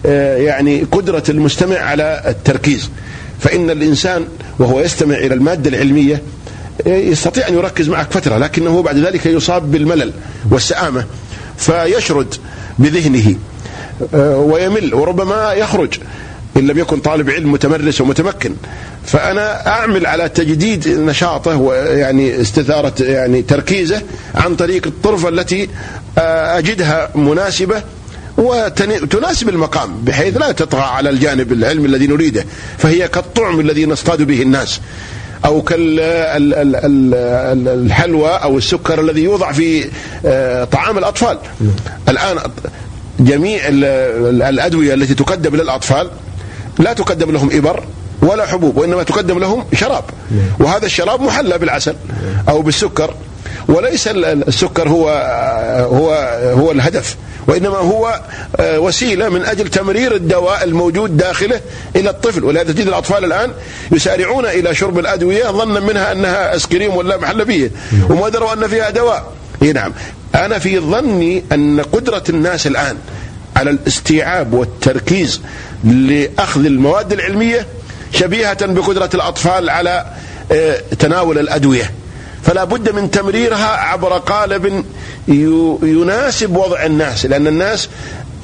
يعني 0.05 0.83
قدرة 0.91 1.23
المستمع 1.29 1.77
على 1.77 2.23
التركيز. 2.27 2.89
فإن 3.39 3.69
الإنسان 3.69 4.25
وهو 4.59 4.79
يستمع 4.79 5.15
إلى 5.15 5.33
المادة 5.33 5.69
العلمية 5.69 6.21
يستطيع 6.85 7.47
أن 7.47 7.53
يركز 7.53 7.89
معك 7.89 8.11
فترة 8.11 8.37
لكنه 8.37 8.81
بعد 8.81 8.97
ذلك 8.97 9.25
يصاب 9.25 9.71
بالملل 9.71 10.13
والسآمة 10.51 11.05
فيشرد 11.57 12.35
بذهنه 12.79 13.35
آه، 14.13 14.37
ويمل 14.37 14.93
وربما 14.93 15.53
يخرج 15.53 15.99
إن 16.57 16.67
لم 16.67 16.77
يكن 16.79 16.99
طالب 16.99 17.29
علم 17.29 17.51
متمرس 17.51 18.01
ومتمكن. 18.01 18.53
فأنا 19.05 19.67
أعمل 19.67 20.05
على 20.05 20.29
تجديد 20.29 20.87
نشاطه 20.87 21.55
ويعني 21.55 22.41
استثارة 22.41 22.93
يعني 22.99 23.41
تركيزه 23.41 24.01
عن 24.35 24.55
طريق 24.55 24.87
الطرفة 24.87 25.29
التي 25.29 25.69
آه، 26.17 26.57
أجدها 26.57 27.09
مناسبة 27.15 27.83
وتناسب 28.39 29.49
المقام 29.49 30.01
بحيث 30.01 30.37
لا 30.37 30.51
تطغى 30.51 30.81
على 30.81 31.09
الجانب 31.09 31.51
العلمي 31.51 31.87
الذي 31.87 32.07
نريده 32.07 32.45
فهي 32.77 33.07
كالطعم 33.07 33.59
الذي 33.59 33.85
نصطاد 33.85 34.21
به 34.21 34.41
الناس 34.41 34.79
أو 35.45 35.61
كالحلوى 35.61 36.69
أو 38.29 38.57
السكر 38.57 39.01
الذي 39.01 39.23
يوضع 39.23 39.51
في 39.51 39.89
آه، 40.25 40.63
طعام 40.63 40.97
الأطفال. 40.97 41.37
الآن 42.09 42.37
جميع 43.19 43.61
الأدوية 43.67 44.93
التي 44.93 45.13
تقدم 45.13 45.55
للأطفال 45.55 46.09
لا 46.79 46.93
تقدم 46.93 47.31
لهم 47.31 47.49
إبر 47.53 47.83
ولا 48.21 48.45
حبوب 48.45 48.77
وإنما 48.77 49.03
تقدم 49.03 49.39
لهم 49.39 49.65
شراب. 49.73 50.03
وهذا 50.59 50.85
الشراب 50.85 51.21
محلى 51.21 51.57
بالعسل 51.57 51.95
أو 52.49 52.61
بالسكر 52.61 53.13
وليس 53.67 54.07
السكر 54.07 54.89
هو 54.89 55.09
هو 55.91 56.11
هو 56.61 56.71
الهدف. 56.71 57.17
وإنما 57.49 57.77
هو 57.77 58.21
آه، 58.59 58.79
وسيلة 58.79 59.29
من 59.29 59.45
أجل 59.45 59.67
تمرير 59.67 60.15
الدواء 60.15 60.63
الموجود 60.63 61.17
داخله 61.17 61.61
إلى 61.95 62.09
الطفل. 62.09 62.43
ولهذا 62.43 62.71
تجد 62.71 62.87
الأطفال 62.87 63.25
الآن 63.25 63.51
يسارعون 63.91 64.45
إلى 64.45 64.75
شرب 64.75 64.99
الأدوية 64.99 65.51
ظنا 65.51 65.79
منها 65.79 66.11
أنها 66.11 66.55
أسكريم 66.55 66.95
ولا 66.95 67.17
محلبية 67.17 67.71
وما 68.09 68.29
دروا 68.29 68.53
أن 68.53 68.67
فيها 68.67 68.89
دواء. 68.89 69.33
نعم. 69.73 69.93
أنا 70.35 70.59
في 70.59 70.79
ظني 70.79 71.43
أن 71.51 71.81
قدرة 71.81 72.23
الناس 72.29 72.67
الآن 72.67 72.97
على 73.55 73.69
الاستيعاب 73.69 74.53
والتركيز 74.53 75.41
لأخذ 75.83 76.65
المواد 76.65 77.13
العلمية 77.13 77.67
شبيهة 78.13 78.65
بقدرة 78.65 79.09
الأطفال 79.13 79.69
على 79.69 80.05
آه، 80.51 80.81
تناول 80.99 81.39
الأدوية. 81.39 81.91
فلا 82.43 82.63
بد 82.63 82.89
من 82.89 83.11
تمريرها 83.11 83.67
عبر 83.67 84.17
قالب 84.17 84.85
يناسب 85.83 86.55
وضع 86.55 86.85
الناس 86.85 87.25
لأن 87.25 87.47
الناس 87.47 87.89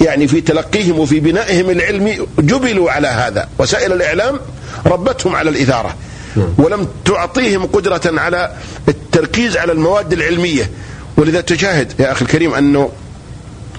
يعني 0.00 0.28
في 0.28 0.40
تلقيهم 0.40 0.98
وفي 0.98 1.20
بنائهم 1.20 1.70
العلمي 1.70 2.18
جبلوا 2.38 2.90
على 2.90 3.08
هذا 3.08 3.48
وسائل 3.58 3.92
الإعلام 3.92 4.40
ربتهم 4.86 5.36
على 5.36 5.50
الإثارة 5.50 5.94
نعم. 6.36 6.48
ولم 6.58 6.88
تعطيهم 7.04 7.66
قدرة 7.66 8.00
على 8.06 8.52
التركيز 8.88 9.56
على 9.56 9.72
المواد 9.72 10.12
العلمية 10.12 10.70
ولذا 11.16 11.40
تشاهد 11.40 11.92
يا 11.98 12.12
أخي 12.12 12.22
الكريم 12.22 12.54
أنه 12.54 12.90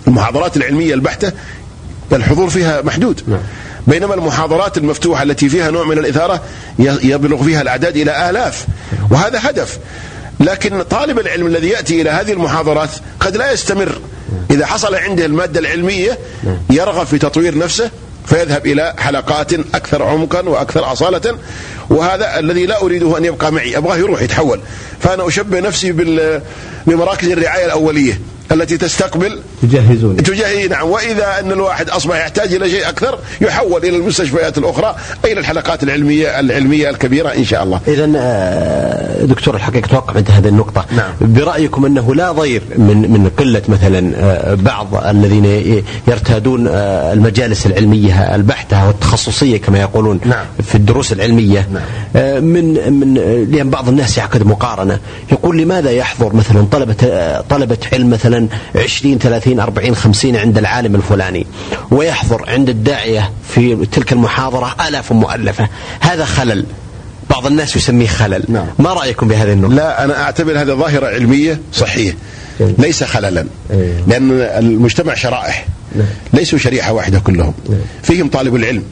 المحاضرات 0.07 0.57
العلمية 0.57 0.93
البحتة 0.93 1.31
الحضور 2.11 2.49
فيها 2.49 2.81
محدود 2.81 3.21
نعم. 3.27 3.39
بينما 3.87 4.13
المحاضرات 4.13 4.77
المفتوحة 4.77 5.23
التي 5.23 5.49
فيها 5.49 5.71
نوع 5.71 5.83
من 5.85 5.97
الإثارة 5.97 6.41
يبلغ 6.79 7.43
فيها 7.43 7.61
الأعداد 7.61 7.97
إلى 7.97 8.29
آلاف. 8.29 8.65
وهذا 9.11 9.39
هدف. 9.43 9.79
لكن 10.39 10.81
طالب 10.81 11.19
العلم 11.19 11.47
الذي 11.47 11.67
يأتي 11.69 12.01
إلى 12.01 12.09
هذه 12.09 12.31
المحاضرات 12.31 12.89
قد 13.19 13.37
لا 13.37 13.51
يستمر. 13.51 14.01
إذا 14.51 14.65
حصل 14.65 14.95
عنده 14.95 15.25
المادة 15.25 15.59
العلمية 15.59 16.17
يرغب 16.69 17.05
في 17.05 17.17
تطوير 17.17 17.57
نفسه 17.57 17.91
فيذهب 18.25 18.65
إلى 18.65 18.93
حلقات 18.97 19.53
أكثر 19.53 20.03
عمقا 20.03 20.41
وأكثر 20.41 20.91
أصالة. 20.91 21.37
وهذا 21.89 22.39
الذي 22.39 22.65
لا 22.65 22.81
أريده 22.81 23.17
أن 23.17 23.25
يبقى 23.25 23.51
معي 23.51 23.77
أبغاه 23.77 23.97
يروح 23.97 24.21
يتحول. 24.21 24.59
فأنا 24.99 25.27
أشبه 25.27 25.59
نفسي 25.59 25.91
بمراكز 26.87 27.27
الرعاية 27.27 27.65
الأولية. 27.65 28.21
التي 28.51 28.77
تستقبل 28.77 29.39
تجهزون 29.61 30.15
تجهز 30.15 30.69
نعم 30.69 30.89
وإذا 30.89 31.39
أن 31.39 31.51
الواحد 31.51 31.89
أصبح 31.89 32.15
يحتاج 32.15 32.53
إلى 32.53 32.69
شيء 32.69 32.89
أكثر 32.89 33.19
يحول 33.41 33.85
إلى 33.85 33.97
المستشفيات 33.97 34.57
الأخرى 34.57 34.95
اي 35.25 35.31
إلى 35.31 35.39
الحلقات 35.39 35.83
العلميه 35.83 36.39
العلمية 36.39 36.89
الكبيرة 36.89 37.29
إن 37.29 37.45
شاء 37.45 37.63
الله. 37.63 37.81
اذا 37.87 38.11
آه، 38.15 39.25
دكتور 39.25 39.55
الحقيقة 39.55 39.87
توقف 39.87 40.17
عند 40.17 40.31
هذه 40.31 40.47
النقطة. 40.47 40.85
نعم. 40.95 41.11
برأيكم 41.21 41.85
أنه 41.85 42.15
لا 42.15 42.31
ضير 42.31 42.61
من 42.77 43.11
من 43.11 43.31
قلة 43.37 43.61
مثلا 43.67 44.13
آه، 44.17 44.53
بعض 44.53 45.05
الذين 45.05 45.83
يرتادون 46.07 46.67
آه، 46.67 47.13
المجالس 47.13 47.65
العلمية 47.65 48.35
البحته 48.35 48.87
والتخصصية 48.87 49.57
كما 49.57 49.79
يقولون 49.79 50.19
نعم. 50.25 50.45
في 50.63 50.75
الدروس 50.75 51.13
العلمية 51.13 51.67
نعم. 51.73 52.43
من 52.43 52.93
من 52.93 53.13
لأن 53.51 53.69
بعض 53.69 53.89
الناس 53.89 54.17
يعقد 54.17 54.43
مقارنة 54.43 54.99
يقول 55.31 55.57
لماذا 55.57 55.91
يحضر 55.91 56.35
مثلا 56.35 56.65
طلبه 56.71 56.95
طلبة 57.49 57.77
علم 57.93 58.09
مثلا 58.09 58.36
مثلا 58.37 58.83
20 58.83 59.17
30 59.17 59.59
40 59.59 59.95
50 59.95 60.35
عند 60.35 60.57
العالم 60.57 60.95
الفلاني 60.95 61.47
ويحضر 61.91 62.49
عند 62.49 62.69
الداعية 62.69 63.31
في 63.49 63.85
تلك 63.91 64.13
المحاضرة 64.13 64.75
آلاف 64.87 65.11
مؤلفة 65.11 65.69
هذا 65.99 66.25
خلل 66.25 66.65
بعض 67.29 67.45
الناس 67.45 67.75
يسميه 67.75 68.07
خلل 68.07 68.43
نعم. 68.49 68.67
ما 68.79 68.93
رأيكم 68.93 69.27
بهذه 69.27 69.53
النقطة 69.53 69.73
لا 69.73 70.03
أنا 70.03 70.23
أعتبر 70.23 70.61
هذه 70.61 70.67
ظاهرة 70.67 71.07
علمية 71.07 71.59
صحية 71.73 72.17
إيه. 72.61 72.73
ليس 72.77 73.03
خللا 73.03 73.45
إيه. 73.71 74.03
لأن 74.07 74.31
المجتمع 74.31 75.13
شرائح 75.13 75.65
نعم. 75.95 76.07
ليسوا 76.33 76.59
شريحة 76.59 76.93
واحدة 76.93 77.19
كلهم 77.19 77.53
نعم. 77.69 77.79
فيهم 78.03 78.27
طالب 78.27 78.55
العلم 78.55 78.83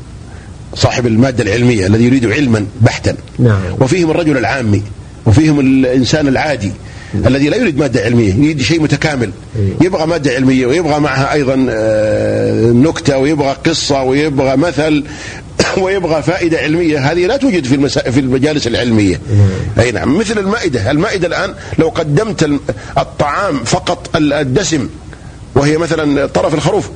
صاحب 0.75 1.07
المادة 1.07 1.43
العلمية 1.43 1.87
الذي 1.87 2.03
يريد 2.03 2.25
علما 2.25 2.65
بحتا 2.81 3.15
نعم. 3.39 3.61
وفيهم 3.79 4.11
الرجل 4.11 4.37
العامي 4.37 4.83
وفيهم 5.25 5.59
الإنسان 5.59 6.27
العادي 6.27 6.71
الذي 7.13 7.49
لا 7.49 7.57
يريد 7.57 7.77
مادة 7.77 8.01
علمية 8.01 8.33
يريد 8.33 8.61
شيء 8.61 8.81
متكامل. 8.81 9.31
إيه. 9.55 9.87
يبغى 9.87 10.05
مادة 10.05 10.31
علمية 10.31 10.65
ويبغى 10.65 10.99
معها 10.99 11.33
أيضا 11.33 11.65
آه، 11.69 12.71
نكتة 12.71 13.17
ويبغى 13.17 13.55
قصة 13.65 14.03
ويبغى 14.03 14.57
مثل 14.57 15.03
ويبغى 15.83 16.23
فائدة 16.23 16.57
علمية. 16.57 17.11
هذه 17.11 17.25
لا 17.25 17.37
توجد 17.37 17.65
في 17.65 17.75
المسا... 17.75 18.11
في 18.11 18.19
المجالس 18.19 18.67
العلمية. 18.67 19.21
إيه. 19.77 19.83
أي 19.83 19.91
نعم. 19.91 20.17
مثل 20.17 20.39
المائدة. 20.39 20.91
المائدة 20.91 21.27
الآن 21.27 21.53
لو 21.79 21.89
قدمت 21.89 22.59
الطعام 22.97 23.63
فقط 23.63 24.09
الدسم 24.15 24.89
وهي 25.55 25.77
مثلا 25.77 26.25
طرف 26.25 26.53
الخروف 26.53 26.89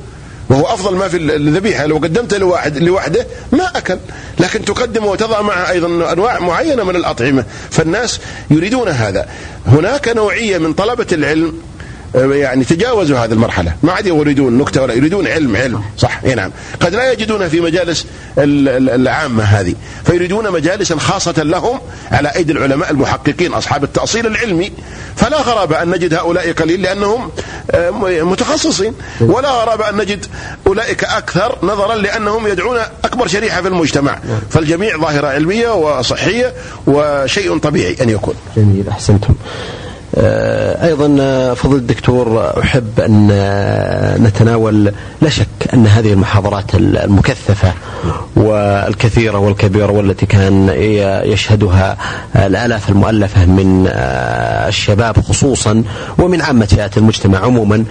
وهو 0.50 0.66
أفضل 0.66 0.96
ما 0.96 1.08
في 1.08 1.16
الذبيحة. 1.16 1.86
لو 1.86 1.96
قدمته 1.96 2.36
لواحد 2.38 2.78
لوحده 2.78 3.26
ما 3.52 3.78
أكل. 3.78 3.98
لكن 4.40 4.64
تقدم 4.64 5.04
وتضع 5.04 5.42
معه 5.42 5.70
أيضا 5.70 6.12
أنواع 6.12 6.38
معينة 6.38 6.84
من 6.84 6.96
الأطعمة. 6.96 7.44
فالناس 7.70 8.20
يريدون 8.50 8.88
هذا. 8.88 9.28
هناك 9.66 10.08
نوعية 10.08 10.58
من 10.58 10.72
طلبة 10.72 11.06
العلم 11.12 11.69
يعني 12.14 12.64
تجاوزوا 12.64 13.18
هذه 13.18 13.32
المرحلة. 13.32 13.74
ما 13.82 13.92
عاد 13.92 14.06
يريدون 14.06 14.58
نكتة 14.58 14.82
ولا 14.82 14.94
يريدون 14.94 15.26
علم 15.26 15.56
علم. 15.56 15.82
صح 15.98 16.20
اي 16.24 16.34
نعم. 16.34 16.50
قد 16.80 16.94
لا 16.94 17.12
يجدونها 17.12 17.48
في 17.48 17.60
مجالس 17.60 18.06
العامة 18.38 19.42
هذه 19.42 19.74
فيريدون 20.04 20.50
مجالسا 20.50 20.96
خاصة 20.96 21.42
لهم 21.42 21.80
على 22.12 22.28
أيدي 22.36 22.52
العلماء 22.52 22.90
المحققين 22.90 23.52
أصحاب 23.52 23.84
التأصيل 23.84 24.26
العلمي. 24.26 24.72
فلا 25.16 25.40
غرابة 25.40 25.82
أن 25.82 25.90
نجد 25.90 26.14
هؤلاء 26.14 26.52
قليل 26.52 26.82
لأنهم 26.82 27.30
متخصصين. 28.04 28.94
ولا 29.20 29.50
غرابة 29.50 29.88
أن 29.88 29.96
نجد 29.96 30.26
أولئك 30.66 31.04
أكثر 31.04 31.58
نظرا 31.62 31.94
لأنهم 31.94 32.46
يدعون 32.46 32.78
أكبر 33.04 33.26
شريحة 33.26 33.62
في 33.62 33.68
المجتمع. 33.68 34.18
فالجميع 34.50 34.96
ظاهرة 34.96 35.28
علمية 35.28 35.74
وصحية 35.74 36.52
وشيء 36.86 37.58
طبيعي 37.58 37.96
أن 38.02 38.10
يكون. 38.10 38.34
جميل 38.56 38.88
أحسنتم. 38.88 39.34
آه، 40.14 40.86
أيضا 40.86 41.16
آه، 41.20 41.54
فضل 41.54 41.76
الدكتور 41.76 42.52
أحب 42.62 43.00
أن 43.00 43.28
آه، 43.32 44.18
نتناول 44.18 44.92
لا 45.22 45.28
شك 45.28 45.48
أن 45.74 45.86
هذه 45.86 46.12
المحاضرات 46.12 46.74
المكثفة 46.74 47.72
والكثيرة 48.36 49.38
والكبيرة 49.38 49.92
والتي 49.92 50.26
كان 50.26 50.68
يشهدها 51.24 51.96
الآلاف 52.36 52.90
المؤلفة 52.90 53.44
من 53.44 53.86
الشباب 54.68 55.20
خصوصا 55.20 55.82
ومن 56.18 56.42
عامة 56.42 56.66
فئات 56.66 56.98
المجتمع 56.98 57.38
عموما 57.38 57.84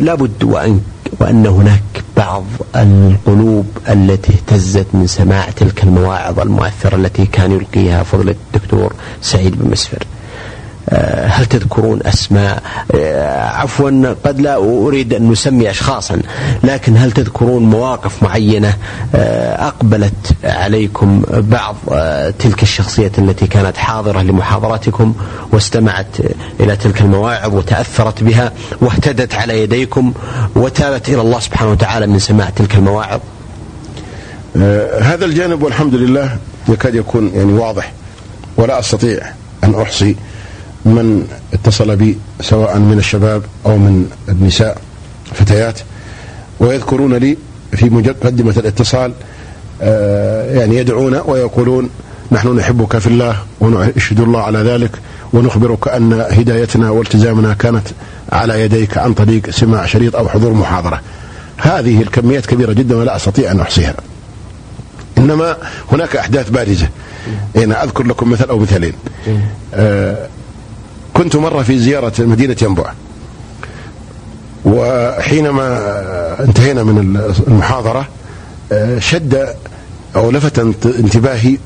لابد 0.00 0.44
وان 0.44 0.80
وأن 1.20 1.46
هناك 1.46 1.82
بعض 2.16 2.44
القلوب 2.76 3.66
التي 3.88 4.32
اهتزت 4.32 4.86
من 4.92 5.06
سماع 5.06 5.50
تلك 5.56 5.84
المواعظ 5.84 6.40
المؤثرة 6.40 6.96
التي 6.96 7.26
كان 7.26 7.52
يلقيها 7.52 8.02
فضل 8.02 8.28
الدكتور 8.28 8.92
سعيد 9.22 9.58
بن 9.58 9.70
مسفر. 9.70 10.04
آه، 10.88 11.26
هل 11.26 11.46
تذكرون 11.46 12.00
أسماء 12.06 12.62
آه، 12.94 13.48
عفوا 13.48 14.14
قد 14.24 14.40
لا 14.40 14.56
أريد 14.56 15.14
أن 15.14 15.30
نسمي 15.30 15.70
اشخاصا 15.70 16.20
لكن 16.64 16.96
هل 16.96 17.12
تذكرون 17.12 17.62
مواقف 17.62 18.22
معينة 18.22 18.74
آه، 19.14 19.68
أقبلت 19.68 20.34
عليكم 20.44 21.22
بعض 21.30 21.76
تلك 22.38 22.62
الشخصيات 22.62 23.18
التي 23.18 23.46
كانت 23.46 23.76
حاضرة 23.76 24.22
لمحاضراتكم 24.22 25.14
واستمعت 25.52 26.06
إلى 26.60 26.76
تلك 26.76 27.00
المواعظ 27.00 27.54
وتأثرت 27.54 28.22
بها 28.22 28.52
واهتدت 28.80 29.34
على 29.34 29.62
يديكم 29.62 30.12
وتابت 30.56 31.08
إلى 31.08 31.20
الله 31.20 31.40
سبحانه 31.40 31.70
وتعالى 31.70 32.06
من 32.06 32.18
سماع 32.18 32.50
تلك 32.50 32.74
المواعظ؟ 32.74 33.20
هذا 35.00 35.24
الجانب 35.24 35.62
والحمد 35.62 35.94
لله 35.94 36.36
يكاد 36.68 36.94
يكون 36.94 37.30
يعني 37.34 37.52
واضح 37.52 37.92
ولا 38.56 38.78
أستطيع 38.78 39.20
أن 39.64 39.74
أحصي 39.74 40.16
من 40.84 41.28
اتصل 41.54 41.96
بي 41.96 42.18
سواء 42.40 42.78
من 42.78 42.98
الشباب 42.98 43.42
أو 43.66 43.76
من 43.76 44.10
النساء 44.28 44.78
فتيات 45.34 45.80
ويذكرون 46.60 47.14
لي 47.14 47.36
في 47.72 47.90
مقدمة 47.90 48.54
الاتصال 48.56 49.12
آه، 49.82 50.58
يعني 50.58 50.76
يدعون 50.76 51.20
ويقولون 51.26 51.90
نحن 52.32 52.48
نحبك 52.56 52.98
في 52.98 53.06
الله 53.06 53.36
ونشهد 53.60 54.20
الله 54.20 54.42
على 54.42 54.58
ذلك 54.58 54.90
ونخبرك 55.32 55.88
أن 55.88 56.12
هدايتنا 56.12 56.90
والتزامنا 56.90 57.54
كانت 57.54 57.88
على 58.32 58.60
يديك 58.60 58.98
عن 58.98 59.14
طريق 59.14 59.50
سماع 59.50 59.86
شريط 59.86 60.16
أو 60.16 60.28
حضور 60.28 60.52
محاضرة. 60.52 61.00
هذه 61.56 62.02
الكميات 62.02 62.46
كبيرة 62.46 62.72
جدا 62.72 62.96
ولا 62.96 63.16
أستطيع 63.16 63.50
أن 63.50 63.60
أحصيها. 63.60 63.94
إنما 65.18 65.56
هناك 65.92 66.16
أحداث 66.16 66.50
بارزة. 66.50 66.88
أنا 67.56 67.84
أذكر 67.84 68.04
لكم 68.04 68.30
مثل 68.30 68.48
أو 68.48 68.58
مثالين. 68.58 68.92
آه 69.74 70.28
كنت 71.14 71.36
مرة 71.36 71.62
في 71.62 71.78
زيارة 71.78 72.12
مدينة 72.18 72.56
ينبع 72.62 72.92
وحينما 74.64 75.78
انتهينا 76.44 76.82
من 76.82 76.98
المحاضرة 77.48 78.08
شد 78.98 79.54
أو 80.16 80.30
لفت 80.30 80.58
انتباهي 80.86 81.58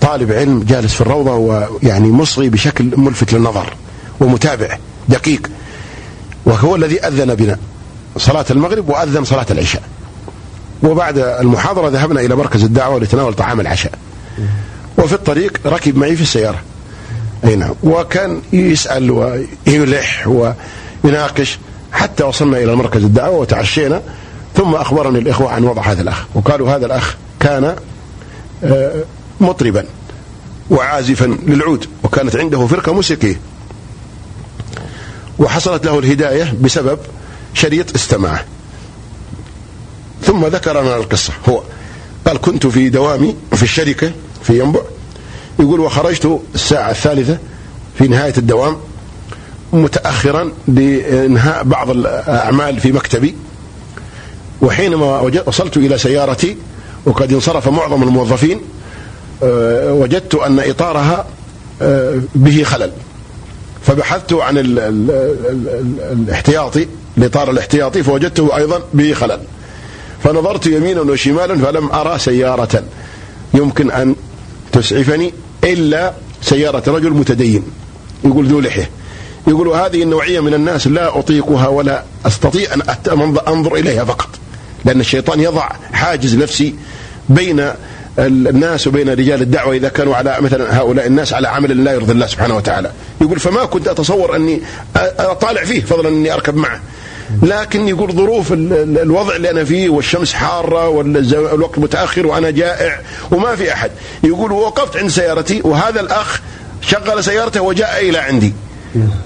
طالب 0.00 0.32
علم 0.32 0.62
جالس 0.62 0.94
في 0.94 1.00
الروضة 1.00 1.34
ويعني 1.34 2.08
مصغي 2.08 2.48
بشكل 2.48 2.92
ملفت 2.96 3.32
للنظر 3.32 3.74
ومتابع 4.20 4.78
دقيق. 5.08 5.50
وهو 6.46 6.76
الذي 6.76 7.00
أذن 7.00 7.34
بنا 7.34 7.58
صلاة 8.16 8.44
المغرب 8.50 8.88
وأذن 8.88 9.24
صلاة 9.24 9.46
العشاء. 9.50 9.82
وبعد 10.82 11.18
المحاضرة 11.18 11.88
ذهبنا 11.88 12.20
إلى 12.20 12.36
مركز 12.36 12.64
الدعوة 12.64 13.00
لتناول 13.00 13.34
طعام 13.34 13.60
العشاء. 13.60 13.92
وفي 14.98 15.12
الطريق 15.12 15.58
ركب 15.66 15.96
معي 15.96 16.16
في 16.16 16.22
السيارة. 16.22 16.62
أي 17.44 17.56
نعم. 17.56 17.74
وكان 17.82 18.42
يسأل 18.52 19.10
ويلح 19.10 20.28
ويناقش 21.04 21.58
حتى 21.92 22.24
وصلنا 22.24 22.58
إلى 22.58 22.76
مركز 22.76 23.04
الدعوة 23.04 23.38
وتعشينا 23.38 24.02
ثم 24.56 24.74
أخبرني 24.74 25.18
الإخوة 25.18 25.50
عن 25.50 25.64
وضع 25.64 25.82
هذا 25.82 26.02
الأخ. 26.02 26.24
وقالوا 26.34 26.70
هذا 26.70 26.86
الأخ 26.86 27.16
كان 27.40 27.76
آه، 28.64 29.04
مطربا 29.40 29.84
وعازفا 30.70 31.24
للعود 31.46 31.86
وكانت 32.02 32.36
عنده 32.36 32.66
فرقة 32.66 32.92
موسيقية. 32.92 33.40
وحصلت 35.38 35.86
له 35.86 35.98
الهداية 35.98 36.54
بسبب 36.60 36.98
شريط 37.54 37.94
استماعه. 37.94 38.44
ثم 40.22 40.46
ذكر 40.46 40.80
لنا 40.80 40.96
القصة. 40.96 41.32
هو 41.48 41.62
قال 42.26 42.40
كنت 42.40 42.66
في 42.66 42.88
دوامي 42.88 43.36
في 43.52 43.62
الشركة 43.62 44.12
في 44.42 44.58
ينبع 44.58 44.80
يقول 45.58 45.80
وخرجت 45.80 46.40
الساعة 46.54 46.90
الثالثة 46.90 47.38
في 47.98 48.08
نهاية 48.08 48.34
الدوام 48.38 48.76
متأخرا 49.72 50.52
لإنهاء 50.68 51.64
بعض 51.64 51.90
الأعمال 51.90 52.80
في 52.80 52.92
مكتبي. 52.92 53.34
وحينما 54.62 55.20
وصلت 55.46 55.76
إلى 55.76 55.98
سيارتي 55.98 56.56
وقد 57.06 57.32
انصرف 57.32 57.68
معظم 57.68 58.02
الموظفين 58.02 58.60
آه، 59.42 59.92
وجدت 59.92 60.34
أن 60.34 60.60
إطارها 60.60 61.26
آه، 61.82 62.20
به 62.34 62.62
خلل. 62.62 62.92
فبحثت 63.82 64.32
عن 64.32 64.58
ال 64.58 64.78
ال 64.78 65.10
ال 65.10 66.00
الاحتياطي 66.12 66.86
الإطار 67.18 67.50
الاحتياطي 67.50 68.02
فوجدته 68.02 68.56
أيضا 68.56 68.80
به 68.94 69.12
خلل. 69.12 69.40
فنظرت 70.24 70.66
يمينا 70.66 71.00
وشمالا 71.00 71.58
فلم 71.58 71.90
أرى 71.92 72.18
سيارة. 72.18 72.82
يمكن 73.54 73.90
أن 73.90 74.14
تسعفني 74.74 75.32
إلا 75.64 76.12
سيارة 76.42 76.82
رجل 76.86 77.10
متدين. 77.10 77.62
يقول 78.24 78.46
ذو 78.46 78.60
لحية. 78.60 78.90
يقول 79.46 79.68
هذه 79.68 80.02
النوعية 80.02 80.40
من 80.40 80.54
الناس 80.54 80.86
لا 80.86 81.18
أطيقها 81.18 81.68
ولا 81.68 82.02
أستطيع 82.26 82.74
أن 82.74 82.82
أنظر 83.48 83.74
إليها 83.74 84.04
فقط. 84.04 84.28
لأن 84.84 85.00
الشيطان 85.00 85.40
يضع 85.40 85.68
حاجز 85.92 86.34
نفسي 86.34 86.74
بين 87.28 87.70
الناس 88.18 88.86
وبين 88.86 89.08
رجال 89.08 89.42
الدعوة 89.42 89.74
إذا 89.74 89.88
كانوا 89.88 90.16
على 90.16 90.36
مثلا 90.40 90.80
هؤلاء 90.80 91.06
الناس 91.06 91.32
على 91.32 91.48
عمل 91.48 91.84
لا 91.84 91.92
يرضي 91.92 92.12
الله 92.12 92.26
سبحانه 92.26 92.56
وتعالى. 92.56 92.90
يقول 93.20 93.40
فما 93.40 93.64
كنت 93.64 93.88
أتصور 93.88 94.36
أني 94.36 94.62
أطالع 95.18 95.64
فيه 95.64 95.80
فضلا 95.80 96.08
أني 96.08 96.34
أركب 96.34 96.56
معه. 96.56 96.80
لكن 97.42 97.88
يقول 97.88 98.12
ظروف 98.12 98.52
الوضع 98.52 99.36
اللي 99.36 99.50
أنا 99.50 99.64
فيه 99.64 99.88
والشمس 99.88 100.32
حارة 100.32 100.88
والوقت 100.88 101.78
متأخر 101.78 102.26
وأنا 102.26 102.50
جائع 102.50 103.00
وما 103.30 103.56
في 103.56 103.72
أحد. 103.72 103.90
يقول 104.24 104.52
وقفت 104.52 104.96
عند 104.96 105.10
سيارتي 105.10 105.60
وهذا 105.64 106.00
الأخ 106.00 106.40
شغل 106.80 107.24
سيارته 107.24 107.60
وجاء 107.60 108.08
إلى 108.08 108.18
عندي. 108.18 108.52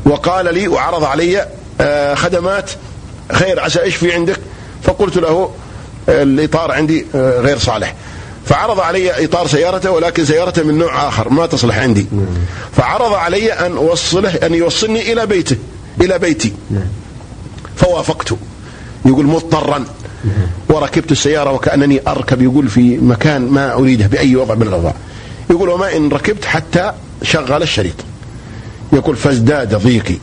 وقال 0.04 0.54
لي 0.54 0.68
وعرض 0.68 1.04
علي 1.04 1.46
آه، 1.80 2.14
خدمات 2.14 2.70
خير 3.32 3.60
عسى 3.60 3.82
إيش 3.82 3.96
في 3.96 4.12
عندك؟ 4.12 4.36
فقلت 4.82 5.16
له 5.16 5.50
الإطار 6.08 6.72
عندي 6.72 7.06
آه، 7.14 7.40
غير 7.40 7.58
صالح. 7.58 7.94
فعرض 8.46 8.80
علي 8.80 9.24
إطار 9.24 9.46
سيارته 9.46 9.90
ولكن 9.90 10.24
سيارته 10.24 10.62
من 10.62 10.78
نوع 10.78 11.08
آخر 11.08 11.28
ما 11.28 11.46
تصلح 11.46 11.78
عندي. 11.78 12.06
فعرض 12.76 13.12
علي 13.12 13.52
أن 13.52 13.76
أوصله 13.76 14.34
أن 14.34 14.54
يوصلني 14.54 15.12
إلى 15.12 15.26
بيته 15.26 15.56
إلى 16.00 16.18
بيتي. 16.18 16.52
فوافقت. 17.78 18.32
يقول 19.06 19.26
مضطرا. 19.26 19.84
وركبت 20.68 21.12
السيارة 21.12 21.52
وكأنني 21.52 22.00
أركب 22.08 22.42
يقول 22.42 22.68
في 22.68 22.98
مكان 22.98 23.42
ما 23.42 23.72
أريده 23.72 24.06
بأي 24.06 24.36
وضع 24.36 24.54
من 24.54 24.62
الأوضاع. 24.62 24.94
يقول 25.50 25.68
وما 25.68 25.96
إن 25.96 26.08
ركبت 26.08 26.44
حتى 26.44 26.92
شغل 27.22 27.62
الشريط. 27.62 27.94
يقول 28.92 29.16
فازداد 29.16 29.74
ضيقي. 29.74 30.16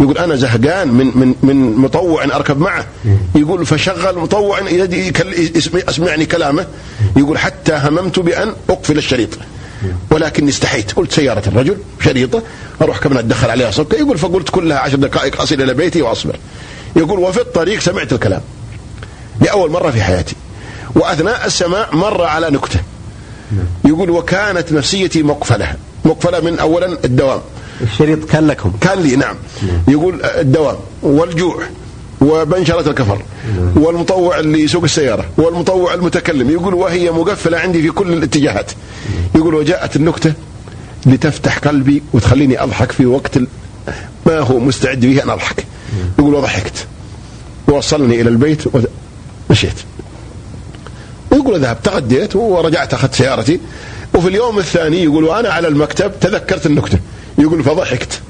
يقول 0.00 0.18
أنا 0.18 0.36
زهقان 0.36 0.88
من 0.88 1.06
من 1.14 1.34
من 1.42 1.76
مطوع 1.76 2.24
أركب 2.24 2.60
معه. 2.60 2.86
يقول 3.34 3.66
فشغل 3.66 4.18
مطوع 4.18 4.60
يسمعني 5.88 6.26
كلامه. 6.26 6.66
يقول 7.16 7.38
حتى 7.38 7.80
هممت 7.84 8.18
بأن 8.18 8.52
أقفل 8.70 8.98
الشريط. 8.98 9.28
ولكني 10.10 10.48
استحيت. 10.48 10.92
قلت 10.92 11.12
سيارة 11.12 11.48
الرجل 11.48 11.76
شريطة. 12.00 12.42
أروح 12.82 12.98
كمان 12.98 13.18
اتدخل 13.18 13.50
عليها 13.50 13.70
صدقه 13.70 13.96
يقول 13.98 14.18
فقلت 14.18 14.48
كلها 14.48 14.78
عشر 14.78 14.96
دقائق 14.96 15.40
أصل 15.40 15.54
إلى 15.54 15.74
بيتي 15.74 16.02
وأصبر. 16.02 16.36
يقول 16.96 17.18
وفي 17.18 17.40
الطريق 17.40 17.80
سمعت 17.80 18.12
الكلام 18.12 18.40
لأول 19.40 19.70
مرة 19.70 19.90
في 19.90 20.02
حياتي 20.02 20.36
وأثناء 20.94 21.46
السماع 21.46 21.88
مر 21.92 22.24
على 22.24 22.50
نكتة 22.50 22.80
يقول 23.84 24.10
وكانت 24.10 24.72
نفسيتي 24.72 25.22
مقفلة. 25.22 25.74
مقفلة 26.04 26.40
من 26.40 26.58
أولا 26.58 26.98
الدوام. 27.04 27.40
الشريط 27.80 28.24
كان 28.24 28.46
لكم. 28.46 28.72
كان 28.80 28.98
لي 29.00 29.16
نعم. 29.16 29.36
يقول 29.88 30.22
الدوام 30.22 30.76
والجوع 31.02 31.62
وبنشرة 32.20 32.90
الكفر 32.90 33.22
والمطوع 33.76 34.38
اللي 34.38 34.60
يسوق 34.60 34.82
السيارة 34.84 35.24
والمطوع 35.36 35.94
المتكلم. 35.94 36.50
يقول 36.50 36.74
وهي 36.74 37.10
مقفلة 37.10 37.58
عندي 37.58 37.82
في 37.82 37.90
كل 37.90 38.12
الاتجاهات. 38.12 38.70
يقول 39.34 39.54
وجاءت 39.54 39.96
النكتة 39.96 40.32
لتفتح 41.06 41.58
قلبي 41.58 42.02
وتخليني 42.12 42.62
أضحك 42.62 42.92
في 42.92 43.06
وقت 43.06 43.38
ما 44.26 44.38
هو 44.38 44.58
مستعد 44.58 45.00
فيه 45.00 45.22
أن 45.22 45.30
أضحك. 45.30 45.66
يقول 46.18 46.34
وضحكت 46.34 46.86
ووصلني 47.68 48.20
إلى 48.20 48.28
البيت 48.28 48.64
ومشيت 49.50 49.74
يقول 51.32 51.60
ذهبت 51.60 51.84
تغديت 51.84 52.36
ورجعت 52.36 52.94
أخذت 52.94 53.14
سيارتي. 53.14 53.60
وفي 54.14 54.28
اليوم 54.28 54.58
الثاني 54.58 55.04
يقول 55.04 55.24
وأنا 55.24 55.48
على 55.48 55.68
المكتب 55.68 56.12
تذكرت 56.20 56.66
النكتة. 56.66 56.98
يقول 57.38 57.64
فضحكت. 57.64 58.20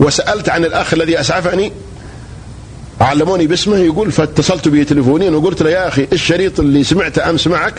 وسألت 0.00 0.48
عن 0.48 0.64
الأخ 0.64 0.94
الذي 0.94 1.20
أسعفني. 1.20 1.72
علموني 3.00 3.46
باسمه. 3.46 3.76
يقول 3.76 4.12
فاتصلت 4.12 4.68
به 4.68 4.82
تليفونيا 4.82 5.30
وقلت 5.30 5.62
له 5.62 5.70
يا 5.70 5.88
أخي 5.88 6.08
الشريط 6.12 6.60
اللي 6.60 6.84
سمعته 6.84 7.30
أمس 7.30 7.46
معك؟ 7.46 7.74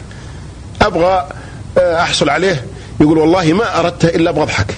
أبغى 0.81 1.27
آه، 1.77 2.01
أحصل 2.01 2.29
عليه. 2.29 2.65
يقول 3.01 3.17
والله 3.17 3.53
ما 3.53 3.79
أردته 3.79 4.09
إلا 4.09 4.29
أبغى 4.29 4.43
أضحك. 4.43 4.73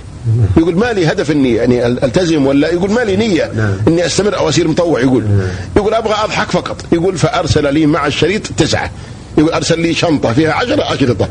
يقول 0.58 0.76
ما 0.76 0.94
لي 0.94 1.08
هدف 1.08 1.32
إني 1.32 1.54
يعني 1.54 1.86
ألتزم 1.86 2.46
ولا 2.46 2.74
يقول 2.74 2.92
ما 2.92 3.00
لي 3.00 3.16
نية 3.16 3.52
نعم. 3.56 3.74
إني 3.88 4.06
أستمر 4.06 4.38
أو 4.38 4.50
اصير 4.50 4.68
مطوع 4.68 5.00
يقول. 5.00 5.24
نعم. 5.24 5.48
يقول 5.78 5.94
أبغى 5.94 6.14
أضحك 6.24 6.52
فقط. 6.52 6.86
يقول 6.92 7.18
فأرسل 7.18 7.74
لي 7.74 7.86
مع 7.86 8.08
الشريط 8.08 8.48
تسعة. 8.48 8.92
يقول 9.38 9.54
أرسل 9.54 9.80
لي 9.80 9.94
شنطة 9.94 10.34
فيها 10.34 10.54
عشرة 10.54 10.94
أشرطة. 10.94 11.30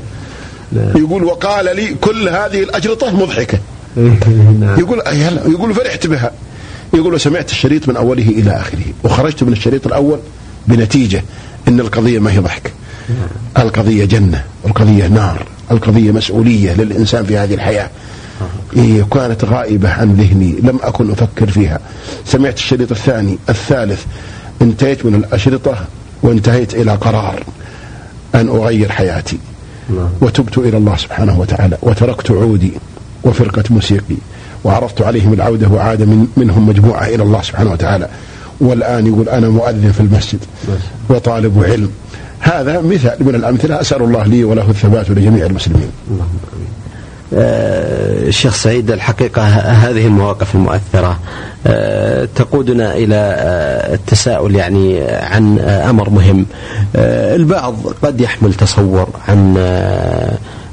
نعم. 0.73 0.97
يقول 0.97 1.25
وقال 1.25 1.77
لي 1.77 1.95
كل 2.01 2.29
هذه 2.29 2.63
الاجرطه 2.63 3.17
مضحكة. 3.17 3.59
يقول 4.79 5.03
يقول 5.47 5.75
فرحت 5.75 6.07
بها. 6.07 6.33
يقول 6.95 7.15
وسمعت 7.15 7.51
الشريط 7.51 7.89
من 7.89 7.97
أوله 7.97 8.29
إلى 8.29 8.51
آخره. 8.51 8.85
وخرجت 9.05 9.43
من 9.43 9.53
الشريط 9.53 9.87
الأول 9.87 10.19
بنتيجة 10.67 11.25
إن 11.69 11.81
القضية 11.81 12.19
ما 12.19 12.33
هي 12.33 12.39
ضحك. 12.39 12.73
القضية 13.59 14.05
جنة. 14.05 14.45
القضية 14.67 15.07
نار. 15.07 15.47
القضية 15.71 16.11
مسؤولية 16.11 16.73
للإنسان 16.73 17.25
في 17.25 17.37
هذه 17.37 17.55
الحياة. 17.55 17.91
إيه 18.77 19.03
كانت 19.03 19.45
غائبة 19.45 19.91
عن 19.91 20.15
ذهني 20.15 20.57
لم 20.63 20.79
أكن 20.83 21.11
أفكر 21.11 21.51
فيها. 21.51 21.79
سمعت 22.25 22.55
الشريط 22.55 22.91
الثاني 22.91 23.39
الثالث. 23.49 24.05
انتهيت 24.63 25.07
من 25.07 25.15
الأشرطة 25.15 25.77
وانتهيت 26.23 26.75
إلى 26.75 26.93
قرار 26.95 27.45
أن 28.35 28.49
أغير 28.49 28.93
حياتي. 28.93 29.39
نعم. 29.91 30.09
وتبت 30.21 30.59
إلى 30.59 30.77
الله 30.77 30.97
سبحانه 30.97 31.41
وتعالى 31.41 31.77
وتركت 31.83 32.31
عودي 32.31 32.73
وفرقة 33.25 33.65
موسيقي 33.71 34.17
وعرضت 34.65 35.03
عليهم 35.03 35.33
العودة 35.33 35.69
وعاد 35.69 36.03
من 36.03 36.27
منهم 36.37 36.69
مجموعة 36.69 37.07
إلى 37.07 37.23
الله 37.23 37.43
سبحانه 37.43 37.73
وتعالى. 37.73 38.09
والآن 38.61 39.07
يقول 39.07 39.29
أنا 39.29 39.49
مؤذن 39.49 39.93
في 39.93 40.01
المسجد 40.01 40.39
وطالب 41.09 41.65
علم. 41.65 41.91
هذا 42.41 42.81
مثال 42.81 43.17
من 43.21 43.35
الأمثلة 43.35 43.81
أسأل 43.81 44.03
الله 44.03 44.25
لي 44.25 44.45
وله 44.45 44.71
الثبات 44.71 45.11
ولجميع 45.11 45.47
المسلمين. 45.47 45.91
اللهم 46.11 46.39
آمين. 46.55 46.80
الشيخ 47.33 48.55
سعيد 48.55 48.91
الحقيقة 48.91 49.43
هذه 49.43 50.07
المواقف 50.07 50.55
المؤثرة. 50.55 51.19
آه، 51.67 52.29
تقودنا 52.35 52.95
إلى 52.95 53.15
آه، 53.15 53.95
التساؤل 53.95 54.55
يعني 54.55 55.01
عن 55.11 55.59
أمر 55.59 56.11
مهم. 56.11 56.47
آه، 56.97 57.37
البعض 57.37 57.77
قد 58.03 58.21
يحمل 58.21 58.55
تصور 58.55 59.09
عن 59.29 59.57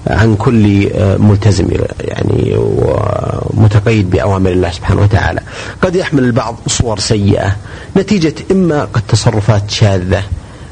عن 0.08 0.36
كل 0.36 0.90
ملتزم 1.20 1.68
يعني 2.00 2.56
ومتقيد 2.58 4.10
بأوامر 4.10 4.52
الله 4.52 4.72
سبحانه 4.72 5.02
وتعالى. 5.02 5.42
قد 5.82 5.96
يحمل 5.96 6.24
البعض 6.24 6.56
صور 6.68 7.00
سيئة 7.00 7.56
نتيجة 7.98 8.34
إما 8.52 8.88
قد 8.94 9.02
تصرفات 9.08 9.72
شاذة 9.72 10.24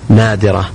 نادرة 0.10 0.70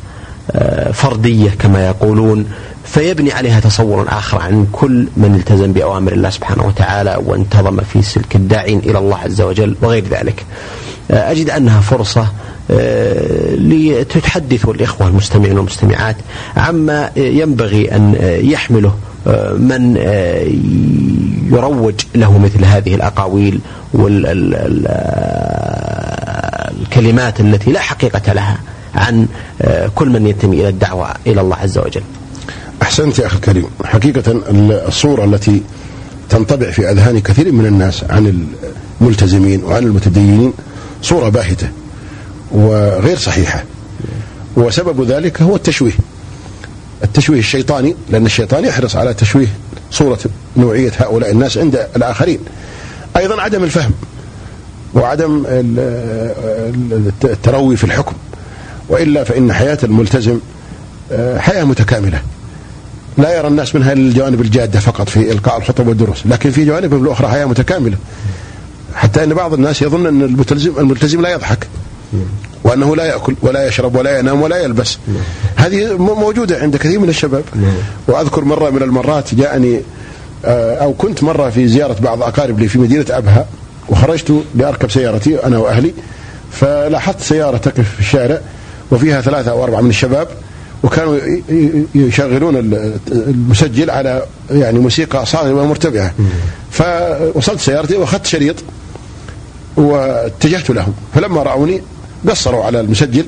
فردية 0.92 1.50
كما 1.50 1.86
يقولون 1.86 2.46
فيبني 2.90 3.32
عليها 3.32 3.60
تصور 3.60 4.06
آخر 4.08 4.38
عن 4.38 4.66
كل 4.72 5.06
من 5.16 5.34
التزم 5.34 5.72
بأوامر 5.72 6.12
الله 6.12 6.30
سبحانه 6.30 6.66
وتعالى 6.66 7.20
وانتظم 7.26 7.80
في 7.80 8.02
سلك 8.02 8.36
الداعين 8.36 8.78
إلى 8.78 8.98
الله 8.98 9.16
عز 9.16 9.40
وجل 9.40 9.76
وغير 9.82 10.04
ذلك. 10.08 10.44
آه، 11.10 11.30
أجد 11.30 11.50
أنها 11.50 11.80
فرصة 11.80 12.26
آه، 12.70 13.54
لتتحدث 13.54 14.68
الإخوة 14.68 15.08
المستمعين 15.08 15.56
والمستمعات 15.58 16.16
عما 16.56 17.10
ينبغي 17.16 17.96
أن 17.96 18.16
يحمله 18.42 18.94
آه، 19.26 19.52
من 19.52 19.96
يروج 21.52 21.94
له 22.14 22.38
مثل 22.38 22.64
هذه 22.64 22.94
الأقاويل 22.94 23.60
والكلمات 23.94 24.90
التي 27.40 27.72
لا 27.72 27.80
حقيقة 27.80 28.32
لها 28.32 28.58
عن 28.94 29.26
كل 29.94 30.08
من 30.08 30.26
ينتمي 30.26 30.60
إلى 30.60 30.68
الدعوة 30.68 31.08
إلى 31.26 31.40
الله 31.40 31.56
عز 31.56 31.78
وجل. 31.78 32.02
أحسنت 32.82 33.18
يا 33.18 33.26
أخي 33.26 33.36
الكريم. 33.36 33.66
حقيقة 33.84 34.42
الصورة 34.88 35.24
التي 35.24 35.62
تنطبع 36.30 36.70
في 36.70 36.90
أذهان 36.90 37.20
كثير 37.20 37.52
من 37.52 37.66
الناس 37.66 38.04
عن 38.10 38.48
الملتزمين 39.00 39.64
وعن 39.64 39.82
المتدينين 39.82 40.52
صورة 41.02 41.28
باهتة 41.28 41.68
وغير 42.50 43.16
صحيحة. 43.18 43.64
وسبب 44.56 45.04
ذلك 45.04 45.42
هو 45.42 45.56
التشويه. 45.56 45.92
التشويه 47.04 47.38
الشيطاني 47.38 47.96
لأن 48.10 48.26
الشيطان 48.26 48.64
يحرص 48.64 48.96
على 48.96 49.14
تشويه 49.14 49.48
صورة 49.90 50.18
نوعية 50.56 50.92
هؤلاء 50.98 51.30
الناس 51.30 51.58
عند 51.58 51.86
الآخرين. 51.96 52.38
أيضا 53.16 53.42
عدم 53.42 53.64
الفهم 53.64 53.92
وعدم 54.94 55.44
التروي 57.24 57.76
في 57.76 57.84
الحكم. 57.84 58.14
وإلا 58.88 59.24
فإن 59.24 59.52
حياة 59.52 59.78
الملتزم 59.84 60.38
آه، 61.12 61.38
حياة 61.38 61.64
متكاملة. 61.64 62.22
لا 63.20 63.38
يرى 63.38 63.48
الناس 63.48 63.74
منها 63.74 63.92
الجوانب 63.92 64.40
الجادة 64.40 64.80
فقط 64.80 65.08
في 65.08 65.32
إلقاء 65.32 65.58
الخطب 65.58 65.88
والدروس، 65.88 66.26
لكن 66.26 66.50
في 66.50 66.64
جوانب 66.64 66.94
الاخرى 66.94 67.28
حياه 67.28 67.44
متكاملة. 67.44 67.96
حتى 68.94 69.24
إن 69.24 69.34
بعض 69.34 69.54
الناس 69.54 69.82
يظن 69.82 70.06
أن 70.06 70.22
الملتزم 70.22 70.78
الملتزم 70.78 71.20
لا 71.20 71.28
يضحك. 71.28 71.66
وأنه 72.64 72.96
لا 72.96 73.04
يأكل 73.04 73.34
ولا 73.42 73.66
يشرب 73.66 73.96
ولا 73.96 74.18
ينام 74.18 74.42
ولا 74.42 74.56
يلبس. 74.56 74.98
هذه 75.56 75.96
موجودة 75.96 76.58
عند 76.58 76.76
كثير 76.76 76.98
من 76.98 77.08
الشباب. 77.08 77.44
وأذكر 78.08 78.44
مرة 78.44 78.70
من 78.70 78.82
المرات 78.82 79.34
جاءني 79.34 79.80
آه، 80.44 80.74
أو 80.76 80.92
كنت 80.92 81.22
مرة 81.22 81.50
في 81.50 81.68
زيارة 81.68 81.96
بعض 82.00 82.22
أقارب 82.22 82.60
لي 82.60 82.68
في 82.68 82.78
مدينة 82.78 83.04
أبها 83.10 83.46
وخرجت 83.88 84.42
لاركب 84.54 84.90
سيارتي 84.90 85.44
أنا 85.46 85.58
وأهلي 85.58 85.92
فلاحظت 86.52 87.20
سيارة 87.20 87.56
تقف 87.56 87.94
في 87.94 88.00
الشارع 88.00 88.40
وفيها 88.90 89.20
ثلاثة 89.20 89.50
أو 89.50 89.64
أربعة 89.64 89.80
من 89.80 89.90
الشباب 89.90 90.28
وكانوا 90.82 91.18
يشغلون 91.94 92.56
المسجل 93.12 93.90
على 93.90 94.22
يعني 94.50 94.78
موسيقى 94.78 95.26
صارمة 95.26 95.66
مرتفعة. 95.66 96.14
فوصلت 96.70 97.60
سيارتي 97.60 97.96
وأخذت 97.96 98.26
شريط 98.26 98.56
واتجهت 99.76 100.70
لهم. 100.70 100.92
فلما 101.14 101.42
رأوني 101.42 101.82
قصروا 102.28 102.64
على 102.64 102.80
المسجل 102.80 103.26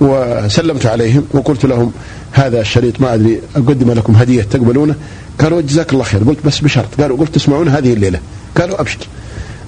وسلمت 0.00 0.86
عليهم 0.86 1.24
وقلت 1.32 1.66
لهم 1.66 1.92
هذا 2.32 2.60
الشريط 2.60 3.00
ما 3.00 3.14
أدري 3.14 3.40
أقدم 3.56 3.92
لكم 3.92 4.12
هدية 4.16 4.42
تقبلونه. 4.42 4.94
قالوا 5.40 5.60
جزاك 5.60 5.92
الله 5.92 6.04
خير. 6.04 6.22
قلت 6.24 6.46
بس 6.46 6.58
بشرط. 6.58 7.00
قالوا 7.00 7.18
قلت 7.18 7.34
تسمعون 7.34 7.68
هذه 7.68 7.92
الليلة. 7.92 8.20
قالوا 8.56 8.80
أبشر. 8.80 8.98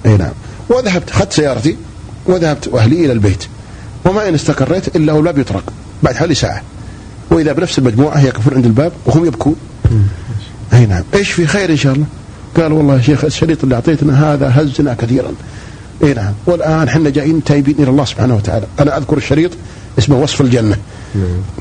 أي 0.05 0.17
نعم. 0.17 0.31
وذهبت. 0.69 1.09
أخذت 1.09 1.33
سيارتي 1.33 1.77
وذهبت 2.25 2.67
وأهلي 2.67 3.05
إلى 3.05 3.11
البيت. 3.11 3.43
وما 4.05 4.29
إن 4.29 4.33
استقريت 4.33 4.95
إلا 4.95 5.13
والباب 5.13 5.37
يطرق 5.37 5.73
بعد 6.03 6.15
حوالي 6.15 6.35
ساعة. 6.35 6.61
وإذا 7.31 7.53
بنفس 7.53 7.79
المجموعة 7.79 8.25
يقفون 8.25 8.53
عند 8.53 8.65
الباب 8.65 8.91
وهم 9.05 9.25
يبكون. 9.25 9.55
أي 10.73 10.85
نعم. 10.85 11.03
إيش 11.13 11.31
في 11.31 11.47
خير 11.47 11.71
إن 11.71 11.77
شاء 11.77 11.93
الله؟ 11.93 12.05
قال 12.57 12.71
والله 12.71 12.95
يا 12.95 13.01
شيخ 13.01 13.25
الشريط 13.25 13.63
اللي 13.63 13.75
أعطيتنا 13.75 14.33
هذا 14.33 14.51
هزنا 14.55 14.93
كثيرا. 14.93 15.31
أي 16.03 16.13
نعم. 16.13 16.33
والآن 16.45 16.87
إحنا 16.87 17.09
جايين 17.09 17.43
تايبين 17.43 17.75
إلى 17.79 17.89
الله 17.89 18.05
سبحانه 18.05 18.35
وتعالى. 18.35 18.65
أنا 18.79 18.97
أذكر 18.97 19.17
الشريط 19.17 19.51
اسمه 19.99 20.21
وصف 20.21 20.41
الجنة. 20.41 20.77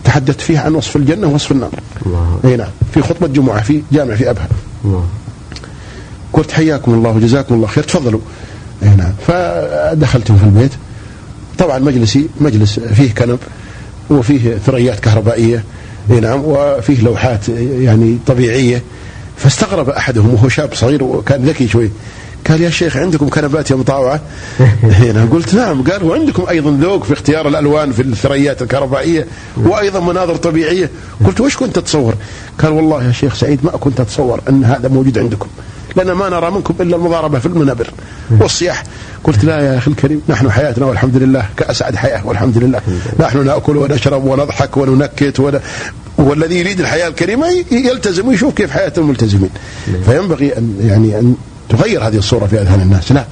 تحدثت 0.05 0.41
فيه 0.41 0.59
عن 0.59 0.75
وصف 0.75 0.97
الجنة 0.97 1.27
ووصف 1.27 1.53
النار. 1.53 1.71
أي 2.45 2.57
نعم. 2.57 2.69
في 2.95 3.03
خطبة 3.03 3.27
جمعة 3.27 3.63
في 3.63 3.83
جامع 3.93 4.15
في 4.15 4.31
أبها. 4.31 4.49
قلت 6.33 6.51
حياكم 6.51 6.95
الله 6.95 7.11
وجزاكم 7.11 7.55
الله 7.55 7.67
خير. 7.67 7.85
تفضلوا. 7.85 8.21
أي 8.83 8.89
نعم. 8.89 9.13
فدخلتم 9.27 10.37
في 10.37 10.45
البيت. 10.45 10.73
طبعا 11.59 11.79
مجلسي 11.79 12.29
مجلس 12.41 12.81
فيه 12.81 13.15
كنب. 13.15 13.39
وفيه 14.11 14.57
ثريات 14.67 15.01
كهربائية. 15.01 15.65
نعم 16.09 16.41
وفيه 16.45 17.03
لوحات 17.03 17.49
يعني 17.49 18.19
طبيعية. 18.27 18.83
فاستغرب 19.37 19.89
أحدهم 19.89 20.35
وهو 20.35 20.49
شاب 20.49 20.75
صغير 20.75 21.05
وكان 21.05 21.45
ذكي 21.45 21.69
شوي. 21.69 21.91
قال 22.49 22.63
يا 22.63 22.71
شيخ 22.71 22.97
عندكم 22.97 23.29
كنبات 23.29 23.71
يا 23.71 23.77
مطاوعة؟ 23.77 24.21
هنا 25.01 25.29
قلت 25.33 25.55
نعم. 25.55 25.83
قال 25.83 26.05
وعندكم 26.05 26.47
أيضا 26.49 26.71
ذوق 26.71 27.05
في 27.05 27.13
اختيار 27.13 27.49
الألوان 27.49 27.93
في 27.93 28.03
الثريات 28.03 28.63
الكهربائية 28.63 29.27
وأيضا 29.57 30.01
مناظر 30.01 30.37
طبيعية. 30.37 30.91
قلت 31.27 31.41
وش 31.41 31.57
كنت 31.57 31.77
تتصور؟ 31.77 32.15
قال 32.59 32.73
والله 32.73 33.05
يا 33.05 33.13
شيخ 33.13 33.35
سعيد 33.35 33.65
ما 33.65 33.71
كنت 33.71 34.01
أتصور 34.01 34.41
أن 34.49 34.65
هذا 34.65 34.89
موجود 34.89 35.19
عندكم. 35.19 35.49
لأن 35.97 36.13
ما 36.13 36.29
نرى 36.29 36.51
منكم 36.51 36.75
إلا 36.81 36.97
المضاربة 36.97 37.39
في 37.39 37.47
المنابر. 37.47 37.91
والصياح. 38.41 38.83
قلت 39.25 39.45
لا 39.45 39.61
يا 39.61 39.79
أخي 39.79 39.91
الكريم 39.91 40.23
نحن 40.29 40.51
حياتنا 40.51 40.87
والحمد 40.87 41.17
لله 41.17 41.47
كأسعد 41.57 41.97
حياة 41.97 42.27
والحمد 42.27 42.59
لله. 42.59 42.81
نحن 43.21 43.47
نأكل 43.47 43.77
ونشرب 43.77 44.25
ونضحك 44.25 44.77
وننكت 44.77 45.41
ون... 45.41 45.61
والذي 46.19 46.59
يريد 46.59 46.81
الحياة 46.81 47.09
الكريمة 47.09 47.47
يلتزم 47.71 48.29
ويشوف 48.29 48.55
كيف 48.55 48.71
حياة 48.71 48.93
الملتزمين 48.99 49.51
فينبغي 50.07 50.59
أن 50.59 50.77
يعني 50.81 51.19
أن 51.19 51.35
تغير 51.69 52.07
هذه 52.07 52.17
الصورة 52.17 52.47
في 52.47 52.61
أذهان 52.61 52.81
الناس. 52.81 53.13
لا. 53.13 53.25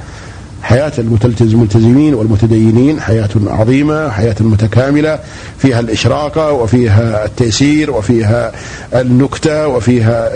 حياة 0.65 0.93
الملتزمين 0.99 2.15
والمتدينين 2.15 3.01
حياة 3.01 3.29
عظيمة 3.47 4.11
حياة 4.11 4.37
متكاملة 4.41 5.19
فيها 5.59 5.81
الإشراقة 5.81 6.53
وفيها 6.53 7.25
التيسير 7.25 7.91
وفيها 7.91 8.53
النكتة 8.95 9.67
وفيها 9.67 10.31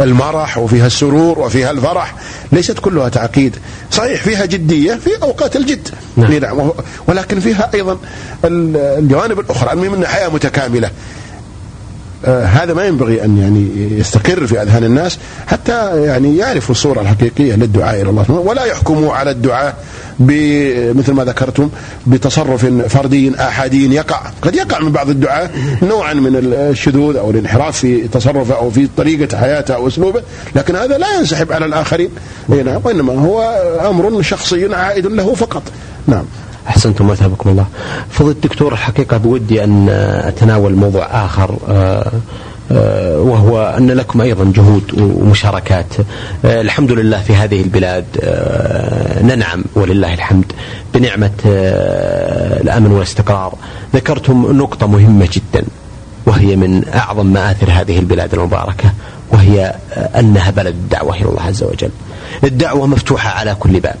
المرح 0.00 0.58
وفيها 0.58 0.86
السرور 0.86 1.38
وفيها 1.38 1.70
الفرح 1.70 2.14
ليست 2.52 2.78
كلها 2.78 3.08
تعقيد 3.08 3.56
صحيح 3.90 4.22
فيها 4.22 4.46
جدية 4.46 4.94
في 4.94 5.10
أوقات 5.22 5.56
الجد 5.56 5.88
نعم. 6.16 6.32
نعم. 6.34 6.70
ولكن 7.06 7.40
فيها 7.40 7.70
أيضا 7.74 7.98
الجوانب 8.44 9.40
الأخرى 9.40 9.72
المهم 9.72 9.94
أنها 9.94 10.08
حياة 10.08 10.28
متكاملة 10.28 10.90
هذا 12.26 12.74
ما 12.74 12.84
ينبغي 12.84 13.24
أن 13.24 13.38
يعني 13.38 13.68
يستقر 13.98 14.46
في 14.46 14.62
أذهان 14.62 14.84
الناس 14.84 15.18
حتى 15.46 16.04
يعني 16.04 16.36
يعرفوا 16.36 16.74
الصورة 16.74 17.00
الحقيقية 17.00 17.54
للدعاء 17.54 18.02
إلى 18.02 18.10
الله. 18.10 18.30
ولا 18.30 18.64
يحكموا 18.64 19.14
على 19.14 19.30
الدعاء 19.30 19.76
مثل 20.94 21.12
ما 21.12 21.24
ذكرتم 21.24 21.70
بتصرف 22.06 22.66
فردي 22.66 23.40
أحادي 23.40 23.94
يقع. 23.94 24.20
قد 24.42 24.54
يقع 24.54 24.78
من 24.80 24.92
بعض 24.92 25.08
الدعاء 25.08 25.50
نوعا 25.82 26.14
من 26.14 26.36
الشذوذ 26.54 27.16
أو 27.16 27.30
الانحراف 27.30 27.78
في 27.78 28.08
تصرفه 28.08 28.54
أو 28.54 28.70
في 28.70 28.88
طريقة 28.96 29.38
حياته 29.38 29.74
أو 29.74 29.88
أسلوبه 29.88 30.22
لكن 30.54 30.76
هذا 30.76 30.98
لا 30.98 31.18
ينسحب 31.18 31.52
على 31.52 31.66
الآخرين. 31.66 32.10
نعم 32.48 32.80
وإنما 32.84 33.12
هو 33.12 33.40
أمر 33.90 34.22
شخصي 34.22 34.74
عائد 34.74 35.06
له 35.06 35.34
فقط. 35.34 35.62
نعم. 36.06 36.24
أحسنتم 36.68 37.10
وثابكم 37.10 37.50
الله. 37.50 37.66
فضل 38.10 38.30
الدكتور 38.30 38.72
الحقيقة 38.72 39.16
بودي 39.16 39.64
أن 39.64 39.88
أتناول 40.24 40.74
موضوع 40.74 41.24
آخر 41.24 41.56
آه، 41.68 42.12
آه، 42.72 43.20
وهو 43.20 43.74
أن 43.78 43.90
لكم 43.90 44.20
أيضا 44.20 44.52
جهود 44.56 45.00
ومشاركات. 45.00 45.94
آه، 46.44 46.60
الحمد 46.60 46.92
لله 46.92 47.20
في 47.20 47.34
هذه 47.34 47.62
البلاد 47.62 48.04
ننعم 49.22 49.64
ولله 49.74 50.14
الحمد 50.14 50.52
بنعمة 50.94 51.30
الأمن 52.62 52.92
والاستقرار. 52.92 53.54
ذكرتم 53.94 54.58
نقطة 54.58 54.86
مهمة 54.86 55.28
جدا 55.32 55.66
وهي 56.26 56.56
من 56.56 56.88
أعظم 56.94 57.26
مآثر 57.26 57.70
هذه 57.70 57.98
البلاد 57.98 58.34
المباركة 58.34 58.92
وهي 59.30 59.74
أنها 60.18 60.50
بلد 60.50 60.74
الدعوة 60.74 61.14
إلى 61.14 61.24
الله 61.24 61.42
عز 61.42 61.62
وجل. 61.62 61.90
الدعوة 62.44 62.86
مفتوحة 62.86 63.30
على 63.30 63.54
كل 63.54 63.80
باب. 63.80 63.96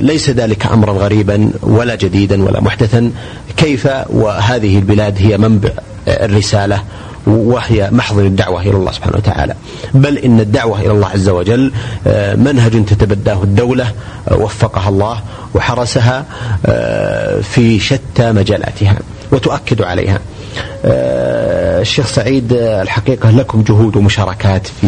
ليس 0.00 0.30
ذلك 0.30 0.66
امرا 0.66 0.92
غريبا 0.92 1.50
ولا 1.62 1.94
جديدا 1.94 2.44
ولا 2.44 2.60
محدثا. 2.60 3.10
كيف 3.56 3.88
وهذه 4.08 4.78
البلاد 4.78 5.14
هي 5.18 5.38
منبع 5.38 5.70
الرسالة 6.08 6.82
وهي 7.26 7.90
محضر 7.90 8.22
الدعوة 8.22 8.60
إلى 8.62 8.70
الله 8.70 8.92
سبحانه 8.92 9.16
وتعالى. 9.16 9.54
بل 9.94 10.18
إن 10.18 10.40
الدعوة 10.40 10.80
إلى 10.80 10.90
الله 10.90 11.08
عز 11.08 11.28
وجل 11.28 11.72
آه، 12.06 12.34
منهج 12.34 12.84
تتبداه 12.84 13.42
الدولة 13.42 13.92
آه، 14.28 14.36
وفقها 14.36 14.88
الله 14.88 15.20
وحرسها 15.54 16.24
في 17.42 17.78
شتى 17.80 18.32
مجالاتها 18.32 18.96
وتؤكد 19.32 19.82
عليها. 19.82 20.18
آه، 20.84 21.63
الشيخ 21.80 22.06
سعيد 22.06 22.52
الحقيقة 22.52 23.30
لكم 23.30 23.62
جهود 23.62 23.96
ومشاركات 23.96 24.66
في 24.66 24.86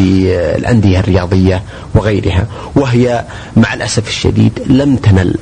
الأندية 0.57 1.01
الرياضية 1.01 1.63
وغيرها 1.95 2.47
وهي 2.77 3.25
مع 3.57 3.75
الأسف 3.75 4.09
الشديد 4.09 4.53
لم 4.67 4.97
تنل 4.97 5.35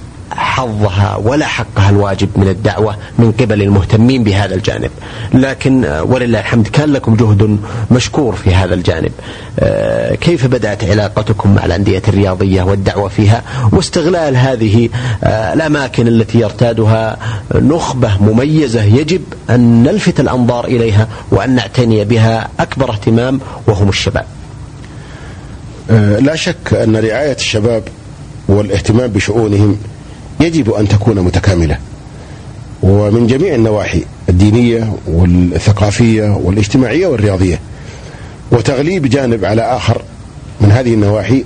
حظها 0.54 1.16
ولا 1.24 1.46
حقها 1.46 1.90
الواجب 1.90 2.28
من 2.36 2.48
الدعوة 2.48 2.96
من 3.18 3.32
قبل 3.32 3.62
المهتمين 3.62 4.24
بهذا 4.24 4.54
الجانب. 4.54 4.90
لكن 5.34 5.84
ولله 5.84 6.40
الحمد 6.40 6.68
كان 6.68 6.92
لكم 6.92 7.14
جهد 7.16 7.58
مشكور 7.90 8.34
في 8.34 8.54
هذا 8.54 8.74
الجانب. 8.74 9.12
آه، 9.58 10.14
كيف 10.14 10.46
بدأت 10.46 10.84
علاقتكم 10.84 11.54
مع 11.54 11.64
الأندية 11.64 12.02
الرياضية 12.08 12.62
والدعوة 12.62 13.08
فيها؟ 13.08 13.42
واستغلال 13.72 14.36
هذه 14.36 14.88
آه، 15.24 15.52
الأماكن 15.52 16.08
التي 16.08 16.40
يرتادها 16.40 17.16
نخبة 17.54 18.10
مميزة 18.20 18.82
يجب 18.82 19.22
أن 19.50 19.82
نلفت 19.82 20.20
الأنظار 20.20 20.64
إليها 20.64 21.08
وأن 21.30 21.54
نعتني 21.54 22.04
بها 22.04 22.48
أكبر 22.60 22.90
اهتمام 22.90 23.40
وهم 23.66 23.88
الشباب. 23.88 24.26
آه، 25.90 26.18
لا 26.18 26.36
شك 26.36 26.74
أن 26.74 26.96
رعاية 26.96 27.36
الشباب 27.36 27.82
والاهتمام 28.48 29.10
بشؤونهم 29.10 29.78
يجب 30.40 30.70
أن 30.70 30.88
تكون 30.88 31.20
متكاملة. 31.20 31.78
ومن 32.82 33.26
جميع 33.26 33.54
النواحي 33.54 34.04
الدينية 34.28 34.92
والثقافية 35.06 36.40
والاجتماعية 36.44 37.06
والرياضية. 37.06 37.60
وتغليب 38.52 39.06
جانب 39.06 39.44
على 39.44 39.62
آخر 39.62 40.02
من 40.60 40.70
هذه 40.70 40.94
النواحي 40.94 41.44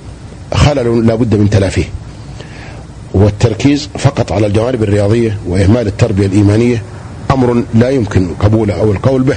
خلل 0.54 1.06
لا 1.06 1.14
بد 1.14 1.34
من 1.34 1.50
تلافيه. 1.50 1.84
والتركيز 3.14 3.88
فقط 3.98 4.32
على 4.32 4.46
الجوانب 4.46 4.82
الرياضية 4.82 5.38
وإهمال 5.46 5.86
التربية 5.86 6.26
الإيمانية 6.26 6.82
أمر 7.30 7.62
لا 7.74 7.90
يمكن 7.90 8.28
قبوله 8.40 8.74
أو 8.74 8.92
القول 8.92 9.22
به. 9.22 9.36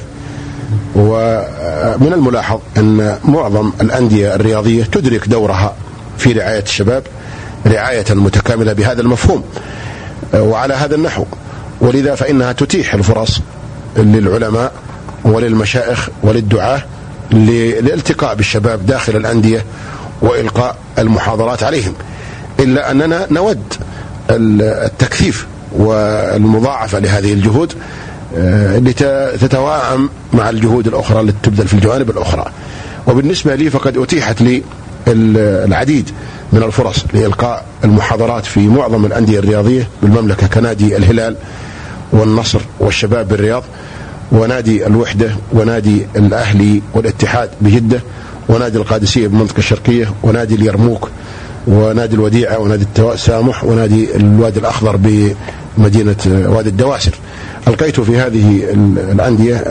ومن 0.96 2.14
الملاحظ 2.14 2.60
أن 2.78 3.18
معظم 3.26 3.72
الأندية 3.82 4.36
الرياضية 4.36 4.84
تدرك 4.84 5.28
دورها 5.28 5.76
في 6.18 6.32
رعاية 6.32 6.64
الشباب. 6.64 7.04
رعاية 7.68 8.06
متكاملة 8.10 8.74
بهذا 8.74 9.02
المفهوم 9.02 9.44
وعلى 10.34 10.74
هذا 10.74 10.96
النحو. 10.96 11.26
ولذا 11.82 12.16
فإنها 12.16 12.52
تتيح 12.52 12.94
الفرص 12.94 13.42
للعلماء 13.98 14.72
وللمشائخ 15.24 16.10
وللدعاة 16.24 16.84
للالتقاء 17.32 18.36
بالشباب 18.36 18.86
داخل 18.86 19.16
الأندية 19.16 19.66
وإلقاء 20.22 20.76
المحاضرات 21.00 21.64
عليهم. 21.64 21.94
إلا 22.60 22.92
أننا 22.92 23.28
نود 23.32 23.74
التكثيف 24.30 25.48
والمضاعفة 25.72 27.00
لهذه 27.00 27.34
الجهود 27.34 27.74
آه، 28.38 28.78
لتتواءم 28.80 30.10
مع 30.34 30.50
الجهود 30.50 30.88
الأخرى 30.88 31.22
التي 31.22 31.38
تبذل 31.44 31.68
في 31.68 31.74
الجوانب 31.74 32.10
الأخرى. 32.10 32.46
وبالنسبة 33.08 33.56
لي 33.56 33.70
فقد 33.70 33.98
أتيحت 33.98 34.42
لي 34.42 34.64
العديد 35.08 36.10
من 36.54 36.64
الفرص 36.64 37.06
لإلقاء 37.14 37.66
المحاضرات 37.84 38.46
في 38.46 38.68
معظم 38.68 39.06
الأندية 39.06 39.40
الرياضية 39.40 39.88
بالمملكة 40.02 40.48
كنادي 40.48 40.98
الهلال 40.98 41.36
والنصر 42.12 42.60
والشباب 42.80 43.28
بالرياض 43.28 43.64
ونادي 44.32 44.88
الوحدة 44.88 45.32
ونادي 45.54 46.08
الأهلي 46.16 46.82
والاتحاد 46.94 47.50
بجدة 47.62 48.02
ونادي 48.50 48.78
القادسية 48.78 49.28
بالمنطقة 49.28 49.58
الشرقية 49.58 50.12
ونادي 50.24 50.56
اليرموك 50.56 51.10
ونادي 51.68 52.16
الوديعة 52.16 52.60
ونادي 52.60 52.84
التسامح 52.84 53.64
ونادي 53.64 54.16
الوادي 54.16 54.60
الأخضر 54.60 54.96
بمدينة 54.96 56.16
وادي 56.26 56.70
الدواسر. 56.70 57.12
ألقيت 57.68 58.00
في 58.00 58.18
هذه 58.18 58.64
الأندية 59.12 59.64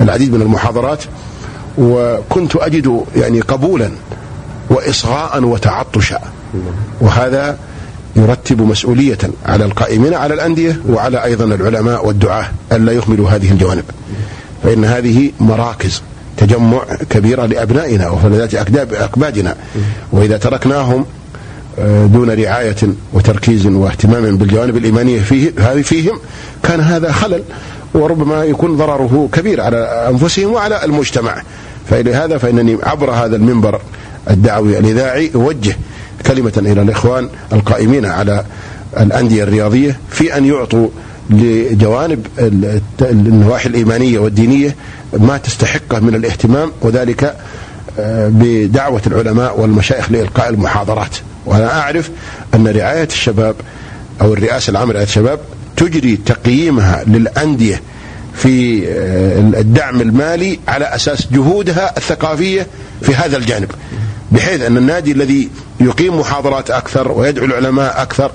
العديد 0.00 0.34
من 0.34 0.42
المحاضرات 0.42 1.04
وكنت 1.78 2.56
أجد 2.56 3.00
يعني 3.16 3.40
قبولا 3.40 3.90
وإصغاء 4.76 5.44
وتعطشا 5.44 6.20
وهذا 7.00 7.58
يرتب 8.16 8.62
مسؤولية 8.62 9.18
على 9.46 9.64
القائمين 9.64 10.14
على 10.14 10.34
الأندية 10.34 10.80
وعلى 10.88 11.24
أيضا 11.24 11.44
العلماء 11.44 12.06
والدعاة 12.06 12.46
ألا 12.72 12.92
يهملوا 12.92 13.30
هذه 13.30 13.52
الجوانب. 13.52 13.84
فإن 14.62 14.84
هذه 14.84 15.30
مراكز 15.40 16.02
تجمع 16.36 16.82
كبيرة 17.10 17.46
لأبنائنا 17.46 18.08
وفلذات 18.08 18.54
أكبادنا. 18.54 19.56
وإذا 20.12 20.36
تركناهم 20.36 21.06
آه، 21.78 22.06
دون 22.06 22.30
رعاية 22.30 22.76
وتركيز 23.12 23.66
واهتمام 23.66 24.36
بالجوانب 24.36 24.76
الإيمانية 24.76 25.20
فيه 25.20 25.50
فيهم 25.82 26.18
كان 26.62 26.80
هذا 26.80 27.12
خلل 27.12 27.42
وربما 27.94 28.44
يكون 28.44 28.76
ضرره 28.76 29.28
كبير 29.32 29.60
على 29.60 30.08
أنفسهم 30.10 30.52
وعلى 30.52 30.84
المجتمع. 30.84 31.42
فلهذا 31.90 32.38
فإنني 32.38 32.78
عبر 32.82 33.10
هذا 33.10 33.36
المنبر 33.36 33.80
الدعوي 34.30 34.78
الإذاعي 34.78 35.30
أوجه 35.34 35.76
كلمة 36.26 36.52
إلى 36.56 36.82
الإخوان 36.82 37.28
القائمين 37.52 38.06
على 38.06 38.44
الأندية 39.00 39.42
الرياضية 39.42 39.96
في 40.10 40.36
أن 40.36 40.44
يعطوا 40.44 40.88
لجوانب 41.30 42.26
النواحي 43.02 43.68
الإيمانية 43.68 44.18
والدينية 44.18 44.76
ما 45.12 45.36
تستحقه 45.38 46.00
من 46.00 46.14
الاهتمام 46.14 46.72
وذلك 46.82 47.36
آه، 47.98 48.28
بدعوة 48.32 49.02
العلماء 49.06 49.60
والمشايخ 49.60 50.10
لإلقاء 50.12 50.48
المحاضرات. 50.48 51.16
وأنا 51.46 51.80
أعرف 51.80 52.10
أن 52.54 52.68
رعاية 52.68 53.08
الشباب 53.08 53.54
أو 54.20 54.32
الرئاسة 54.32 54.70
العامة 54.70 54.90
لرعاية 54.90 55.06
الشباب 55.06 55.38
تجري 55.76 56.16
تقييمها 56.16 57.04
للأندية 57.06 57.80
في 58.34 58.86
آه، 58.88 59.38
الدعم 59.38 60.00
المالي 60.00 60.58
على 60.68 60.84
أساس 60.84 61.26
جهودها 61.32 61.96
الثقافية 61.96 62.66
في 63.02 63.14
هذا 63.14 63.36
الجانب. 63.36 63.70
بحيث 64.32 64.62
أن 64.62 64.76
النادي 64.76 65.12
الذي 65.12 65.50
يقيم 65.80 66.20
محاضرات 66.20 66.70
أكثر 66.70 67.12
ويدعو 67.12 67.44
العلماء 67.44 68.02
أكثر 68.02 68.30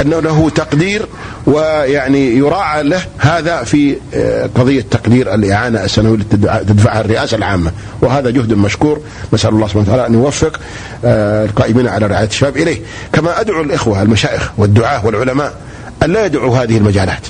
أنه 0.00 0.20
له 0.20 0.50
تقدير 0.50 1.06
ويعني 1.46 2.36
يراعى 2.36 2.82
له 2.82 3.00
هذا 3.18 3.62
في 3.64 3.96
آه، 4.14 4.50
قضية 4.54 4.84
تقدير 4.90 5.34
الإعانة 5.34 5.84
السنوية 5.84 6.14
التي 6.14 6.36
تدفعها 6.64 7.00
الرئاسة 7.00 7.36
العامة. 7.36 7.72
وهذا 8.02 8.30
جهد 8.30 8.52
مشكور. 8.52 9.00
نسأل 9.32 9.50
الله 9.50 9.66
سبحانه 9.66 9.84
وتعالى 9.84 10.06
أن 10.06 10.14
يوفق 10.14 10.60
آه، 11.04 11.44
القائمين 11.44 11.88
على 11.88 12.06
رعاية 12.06 12.26
الشباب 12.26 12.56
إليه. 12.56 12.80
كما 13.12 13.40
أدعو 13.40 13.62
الإخوة 13.62 14.02
المشايخ 14.02 14.50
والدعاة 14.58 15.06
والعلماء 15.06 15.54
أن 16.02 16.12
لا 16.12 16.26
يدعوا 16.26 16.56
هذه 16.56 16.76
المجالات. 16.76 17.26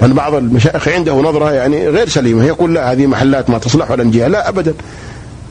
لأن 0.00 0.12
بعض 0.12 0.34
المشايخ 0.34 0.88
عنده 0.88 1.14
نظرة 1.14 1.52
يعني 1.52 1.88
غير 1.88 2.08
سليمة. 2.08 2.44
يقول 2.44 2.74
لا 2.74 2.92
هذه 2.92 3.06
محلات 3.06 3.50
ما 3.50 3.58
تصلح 3.58 3.90
ولا 3.90 4.04
نجيها. 4.04 4.28
لا 4.28 4.48
أبدا. 4.48 4.74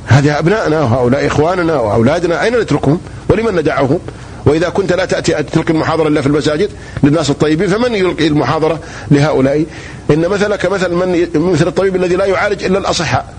هذه 0.09 0.39
أبنائنا 0.39 0.79
وهؤلاء 0.79 1.27
إخواننا 1.27 1.75
وأولادنا 1.75 2.43
أين 2.43 2.59
نتركهم؟ 2.59 2.99
ولمن 3.29 3.55
ندعهم 3.55 3.99
وإذا 4.45 4.69
كنت 4.69 4.93
لا 4.93 5.05
تأتي 5.05 5.43
تلقي 5.43 5.73
المحاضرة 5.73 6.07
إلا 6.07 6.21
في 6.21 6.27
المساجد 6.27 6.69
للناس 7.03 7.29
الطيبين 7.29 7.67
فمن 7.67 7.95
يلقي 7.95 8.27
المحاضرة 8.27 8.79
لهؤلاء؟ 9.11 9.65
إن 10.11 10.27
مثلك 10.27 10.65
مثل 10.65 10.93
من 10.93 11.27
مثل 11.35 11.67
الطبيب 11.67 11.95
الذي 11.95 12.15
لا 12.15 12.25
يعالج 12.25 12.63
إلا 12.63 12.79
الأصحاء. 12.79 13.33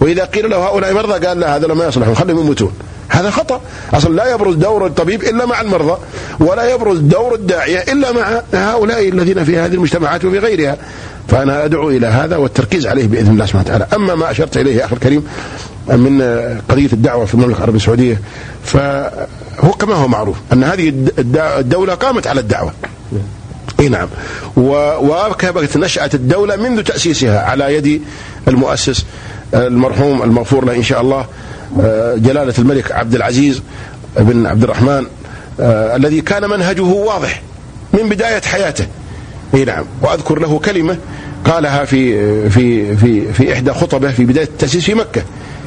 وإذا 0.00 0.24
قيل 0.24 0.50
له 0.50 0.56
هؤلاء 0.56 0.94
مرضى 0.94 1.26
قال 1.26 1.40
لا 1.40 1.56
هذا 1.56 1.74
ما 1.74 1.86
يصلحون 1.86 2.14
خليهم 2.14 2.38
يموتون. 2.38 2.72
هذا 3.12 3.30
خطأ. 3.30 3.60
أصلا 3.94 4.14
لا 4.14 4.34
يبرز 4.34 4.54
دور 4.54 4.86
الطبيب 4.86 5.22
إلا 5.22 5.46
مع 5.46 5.60
المرضى 5.60 5.98
ولا 6.40 6.74
يبرز 6.74 6.98
دور 6.98 7.34
الداعية 7.34 7.78
إلا 7.78 8.12
مع 8.12 8.42
هؤلاء 8.54 9.08
الذين 9.08 9.44
في 9.44 9.58
هذه 9.58 9.74
المجتمعات 9.74 10.24
وفي 10.24 10.38
غيرها. 10.38 10.76
فأنا 11.28 11.64
أدعو 11.64 11.90
إلى 11.90 12.06
هذا 12.06 12.36
والتركيز 12.36 12.86
عليه 12.86 13.06
بإذن 13.06 13.32
الله 13.32 13.46
سبحانه 13.46 13.64
وتعالى. 13.64 13.86
أما 13.96 14.14
ما 14.14 14.30
أشرت 14.30 14.56
إليه 14.56 14.76
يا 14.76 14.84
أخي 14.84 14.94
الكريم 14.94 15.26
من 15.88 16.22
قضية 16.68 16.92
الدعوة 16.92 17.24
في 17.24 17.34
المملكة 17.34 17.56
العربية 17.56 17.76
السعودية 17.76 18.20
فهو 18.64 19.72
كما 19.78 19.94
هو 19.94 20.08
معروف 20.08 20.36
أن 20.52 20.64
هذه 20.64 20.92
الدولة 21.18 21.94
قامت 21.94 22.26
على 22.26 22.40
الدعوة. 22.40 22.72
إي 23.80 23.88
نعم. 23.88 24.08
وكبت 24.56 25.76
نشأة 25.76 26.10
الدولة 26.14 26.56
منذ 26.56 26.82
تأسيسها 26.82 27.40
على 27.40 27.74
يد 27.74 28.02
المؤسس 28.48 29.04
المرحوم 29.54 30.22
المغفور 30.22 30.64
له 30.64 30.76
إن 30.76 30.82
شاء 30.82 31.00
الله. 31.00 31.26
جلالة 32.16 32.54
الملك 32.58 32.92
عبد 32.92 33.14
العزيز 33.14 33.62
بن 34.16 34.46
عبد 34.46 34.62
الرحمن 34.62 35.06
الذي 35.60 36.20
كان 36.20 36.50
منهجه 36.50 36.82
واضح 36.82 37.42
من 37.92 38.08
بداية 38.08 38.40
حياته. 38.40 38.86
إي 39.54 39.64
نعم. 39.64 39.84
وأذكر 40.02 40.38
له 40.38 40.58
كلمة 40.58 40.98
قالها 41.44 41.84
في 41.84 42.50
في 42.50 42.96
في 42.96 43.32
في 43.32 43.52
إحدى 43.52 43.72
خطبه 43.72 44.10
في 44.10 44.24
بداية 44.24 44.44
التأسيس 44.44 44.84
في 44.84 44.94
مكة. 44.94 45.22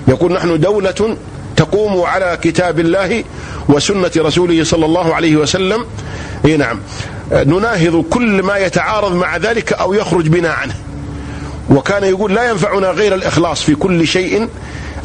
يقول 0.07 0.33
نحن 0.33 0.59
دولة 0.59 1.17
تقوم 1.55 2.01
على 2.01 2.37
كتاب 2.41 2.79
الله 2.79 3.23
وسنة 3.69 4.11
رسوله 4.17 4.63
صلى 4.63 4.85
الله 4.85 5.15
عليه 5.15 5.35
وسلم. 5.35 5.85
إي 6.45 6.57
نعم. 6.57 6.79
نناهض 7.31 8.05
كل 8.09 8.43
ما 8.43 8.57
يتعارض 8.57 9.15
مع 9.15 9.37
ذلك 9.37 9.73
أو 9.73 9.93
يخرج 9.93 10.27
بنا 10.27 10.49
عنه. 10.49 10.73
وكان 11.69 12.03
يقول 12.03 12.35
لا 12.35 12.49
ينفعنا 12.49 12.87
غير 12.87 13.15
الإخلاص 13.15 13.61
في 13.61 13.75
كل 13.75 14.07
شيء 14.07 14.49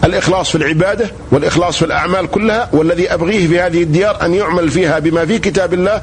الإخلاص 0.05 0.51
في 0.51 0.55
العبادة 0.55 1.11
والإخلاص 1.33 1.77
في 1.77 1.85
الأعمال 1.85 2.27
كلها 2.27 2.69
والذي 2.73 3.15
أبغيه 3.15 3.49
في 3.49 3.61
هذه 3.61 3.83
الديار 3.83 4.25
أن 4.25 4.35
يعمل 4.35 4.71
فيها 4.71 4.99
بما 4.99 5.27
في 5.27 5.39
كتاب 5.39 5.75
الله 5.75 6.03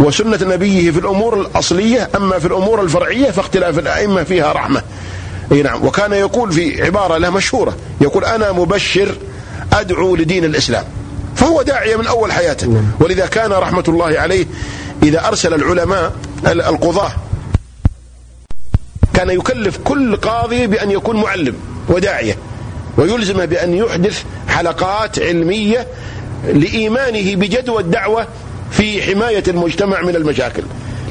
وسنة 0.00 0.38
نبيه 0.42 0.90
في 0.90 0.98
الأمور 0.98 1.40
الأصلية 1.40 2.10
أما 2.16 2.38
في 2.38 2.46
الأمور 2.46 2.82
الفرعية 2.82 3.30
فاختلاف 3.30 3.78
الأئمة 3.78 4.22
فيها 4.22 4.52
رحمة. 4.52 4.82
أي 5.52 5.62
نعم. 5.62 5.86
وكان 5.86 6.12
يقول 6.12 6.52
في 6.52 6.82
عبارة 6.82 7.18
له 7.18 7.30
مشهورة 7.30 7.76
يقول 8.00 8.24
أنا 8.24 8.52
مبشر 8.52 9.14
أدعو 9.72 10.16
لدين 10.16 10.44
الإسلام. 10.44 10.84
فهو 11.36 11.62
داعية 11.62 11.96
من 11.96 12.06
أول 12.06 12.32
حياته. 12.32 12.66
نعم. 12.66 12.90
ولذا 13.00 13.26
كان 13.26 13.52
رحمة 13.52 13.84
الله 13.88 14.18
عليه 14.18 14.46
إذا 15.02 15.28
أرسل 15.28 15.54
العلماء 15.54 16.12
القضاة 16.46 17.12
كان 19.14 19.30
يكلف 19.30 19.78
كل 19.84 20.16
قاضي 20.16 20.66
بأن 20.66 20.90
يكون 20.90 21.22
معلم 21.22 21.54
وداعية. 21.88 22.36
ويلزمه 22.96 23.44
بأن 23.44 23.74
يحدث 23.74 24.22
حلقات 24.48 25.18
علمية 25.18 25.86
لإيمانه 26.44 27.36
بجدوى 27.36 27.82
الدعوة 27.82 28.26
في 28.70 29.02
حماية 29.02 29.42
المجتمع 29.48 30.02
من 30.02 30.16
المشاكل. 30.16 30.62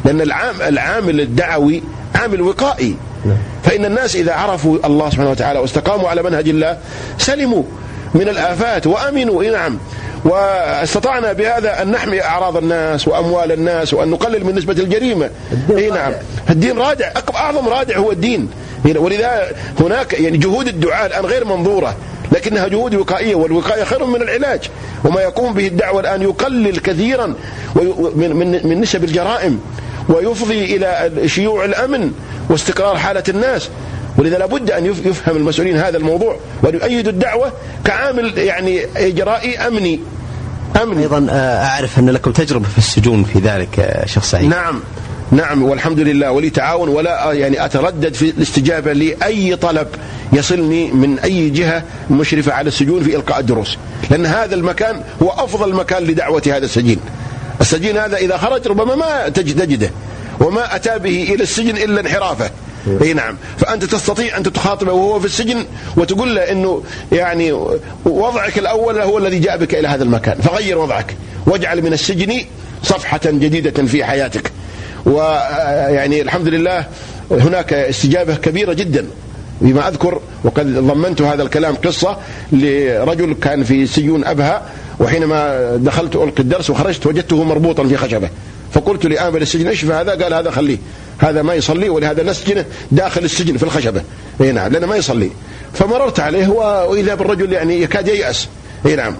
لأن 0.05 0.21
العام 0.21 0.61
العامل 0.61 1.21
الدعوي 1.21 1.83
عامل 2.15 2.41
وقائي. 2.41 2.95
نعم. 3.25 3.37
فإن 3.63 3.85
الناس 3.85 4.15
إذا 4.15 4.33
عرفوا 4.33 4.77
الله 4.85 5.09
سبحانه 5.09 5.31
وتعالى 5.31 5.59
واستقاموا 5.59 6.09
على 6.09 6.23
منهج 6.23 6.49
الله 6.49 6.77
سلموا 7.17 7.63
من 8.13 8.29
الآفات 8.29 8.87
وأمنوا. 8.87 9.43
نعم. 9.43 9.77
واستطعنا 10.25 11.33
بهذا 11.33 11.81
أن 11.81 11.91
نحمي 11.91 12.23
أعراض 12.23 12.57
الناس 12.57 13.07
وأموال 13.07 13.51
الناس 13.51 13.93
وأن 13.93 14.09
نقلل 14.09 14.45
من 14.45 14.55
نسبة 14.55 14.73
الجريمة. 14.73 15.29
إي 15.77 15.89
نعم. 15.89 16.13
الدين 16.49 16.77
رادع. 16.77 17.11
أعظم 17.35 17.67
رادع 17.67 17.97
هو 17.97 18.11
الدين. 18.11 18.49
ولذا 18.85 19.51
هناك 19.79 20.13
يعني 20.13 20.37
جهود 20.37 20.67
الدعاء 20.67 21.05
الآن 21.05 21.25
غير 21.25 21.45
منظورة 21.45 21.95
لكنها 22.31 22.67
جهود 22.67 22.95
وقائية 22.95 23.35
والوقاية 23.35 23.83
خير 23.83 24.05
من 24.05 24.21
العلاج. 24.21 24.69
وما 25.03 25.21
يقوم 25.21 25.53
به 25.53 25.67
الدعوة 25.67 25.99
الآن 25.99 26.21
يقلل 26.21 26.77
كثيرا 26.79 27.33
من, 28.15 28.35
من, 28.35 28.67
من 28.67 28.81
نسب 28.81 29.03
الجرائم 29.03 29.59
ويفضي 30.09 30.75
إلى 30.75 31.11
شيوع 31.29 31.65
الأمن 31.65 32.11
واستقرار 32.49 32.97
حالة 32.97 33.23
الناس. 33.29 33.69
ولذا 34.17 34.37
لابد 34.37 34.71
أن 34.71 34.85
يفهم 34.85 35.37
المسؤولين 35.37 35.77
هذا 35.77 35.97
الموضوع 35.97 36.37
وأن 36.63 36.73
يؤيدوا 36.75 37.11
الدعوة 37.11 37.51
كعامل 37.85 38.37
يعني 38.37 38.85
إجرائي 38.97 39.57
أمني. 39.57 39.99
أمني. 40.83 41.01
أيضا 41.01 41.27
آه، 41.29 41.65
أعرف 41.65 41.99
أن 41.99 42.09
لكم 42.09 42.31
تجربة 42.31 42.67
في 42.67 42.77
السجون 42.77 43.23
في 43.23 43.39
ذلك 43.39 43.79
آه، 43.79 44.05
شيخ 44.05 44.23
سعيد. 44.23 44.49
نعم. 44.49 44.81
نعم 45.31 45.63
والحمد 45.63 45.99
لله 45.99 46.31
ولي 46.31 46.49
تعاون 46.49 46.89
ولا 46.89 47.33
يعني 47.33 47.65
أتردد 47.65 48.13
في 48.13 48.29
الاستجابة 48.29 48.93
لأي 48.93 49.55
طلب 49.55 49.87
يصلني 50.33 50.91
من 50.91 51.19
أي 51.19 51.49
جهة 51.49 51.83
مشرفة 52.09 52.53
على 52.53 52.67
السجون 52.67 53.03
في 53.03 53.15
إلقاء 53.15 53.39
الدروس. 53.39 53.77
لأن 54.09 54.25
هذا 54.25 54.55
المكان 54.55 55.01
هو 55.23 55.29
أفضل 55.29 55.73
مكان 55.73 56.03
لدعوة 56.03 56.41
هذا 56.47 56.65
السجين. 56.65 56.99
السجين 57.61 57.97
هذا 57.97 58.17
إذا 58.17 58.37
خرج 58.37 58.67
ربما 58.67 58.95
ما 58.95 59.29
تجده 59.29 59.91
وما 60.39 60.75
أتى 60.75 60.99
به 60.99 61.33
إلى 61.33 61.43
السجن 61.43 61.77
إلا 61.77 62.01
انحرافه. 62.01 62.49
أي 63.01 63.13
نعم. 63.13 63.37
فأنت 63.57 63.85
تستطيع 63.85 64.37
أن 64.37 64.43
تخاطبه 64.43 64.91
وهو 64.91 65.19
في 65.19 65.25
السجن 65.25 65.65
وتقول 65.97 66.35
له 66.35 66.41
إنه 66.51 66.83
يعني 67.11 67.51
وضعك 68.05 68.57
الأول 68.57 69.01
هو 69.01 69.17
الذي 69.17 69.39
جاء 69.39 69.57
بك 69.57 69.75
إلى 69.75 69.87
هذا 69.87 70.03
المكان. 70.03 70.37
فغير 70.41 70.77
وضعك. 70.77 71.15
واجعل 71.45 71.81
من 71.81 71.93
السجن 71.93 72.41
صفحة 72.83 73.21
جديدة 73.25 73.85
في 73.85 74.05
حياتك. 74.05 74.51
ويعني 75.05 76.21
الحمد 76.21 76.47
لله 76.47 76.85
هناك 77.31 77.73
استجابة 77.73 78.35
كبيرة 78.35 78.73
جدا 78.73 79.05
بما 79.61 79.87
أذكر 79.87 80.19
وقد 80.43 80.73
ضمنت 80.73 81.21
هذا 81.21 81.43
الكلام 81.43 81.75
قصة 81.75 82.17
لرجل 82.51 83.33
كان 83.33 83.63
في 83.63 83.87
سجون 83.87 84.25
أبها 84.25 84.61
وحينما 84.99 85.71
دخلت 85.75 86.15
ألقي 86.15 86.39
الدرس 86.43 86.69
وخرجت 86.69 87.07
وجدته 87.07 87.43
مربوطا 87.43 87.83
في 87.83 87.97
خشبة. 87.97 88.29
فقلت 88.73 89.05
لآمل 89.05 89.41
السجن 89.41 89.67
إيش 89.67 89.85
هذا؟ 89.85 90.23
قال 90.23 90.33
هذا 90.33 90.51
خليه. 90.51 90.77
هذا 91.17 91.41
ما 91.41 91.53
يصلي 91.53 91.89
ولهذا 91.89 92.23
نسجنه 92.23 92.65
داخل 92.91 93.23
السجن 93.23 93.57
في 93.57 93.63
الخشبة. 93.63 94.01
إي 94.41 94.51
نعم 94.51 94.71
لأنه 94.71 94.87
ما 94.87 94.95
يصلي. 94.95 95.31
فمررت 95.73 96.19
عليه 96.19 96.47
وإذا 96.47 97.15
بالرجل 97.15 97.53
يعني 97.53 97.81
يكاد 97.81 98.07
ييأس. 98.07 98.47
إي 98.85 98.95
نعم. 98.95 99.15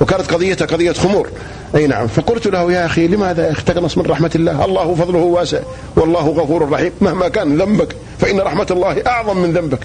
وكانت 0.00 0.32
قضيته 0.32 0.66
قضية 0.66 0.92
خمور. 0.92 1.28
أي 1.74 1.86
نعم. 1.86 2.06
فقلت 2.06 2.46
له 2.46 2.72
يا 2.72 2.86
أخي 2.86 3.08
لماذا 3.08 3.54
تقنص 3.66 3.98
من 3.98 4.06
رحمة 4.06 4.30
الله؟ 4.34 4.64
الله 4.64 4.94
فضله 4.94 5.18
واسع. 5.18 5.60
والله 5.96 6.28
غفور 6.28 6.70
رحيم. 6.70 6.92
مهما 7.00 7.28
كان 7.28 7.58
ذنبك 7.58 7.96
فإن 8.18 8.40
رحمة 8.40 8.66
الله 8.70 9.02
أعظم 9.06 9.36
من 9.36 9.52
ذنبك. 9.52 9.78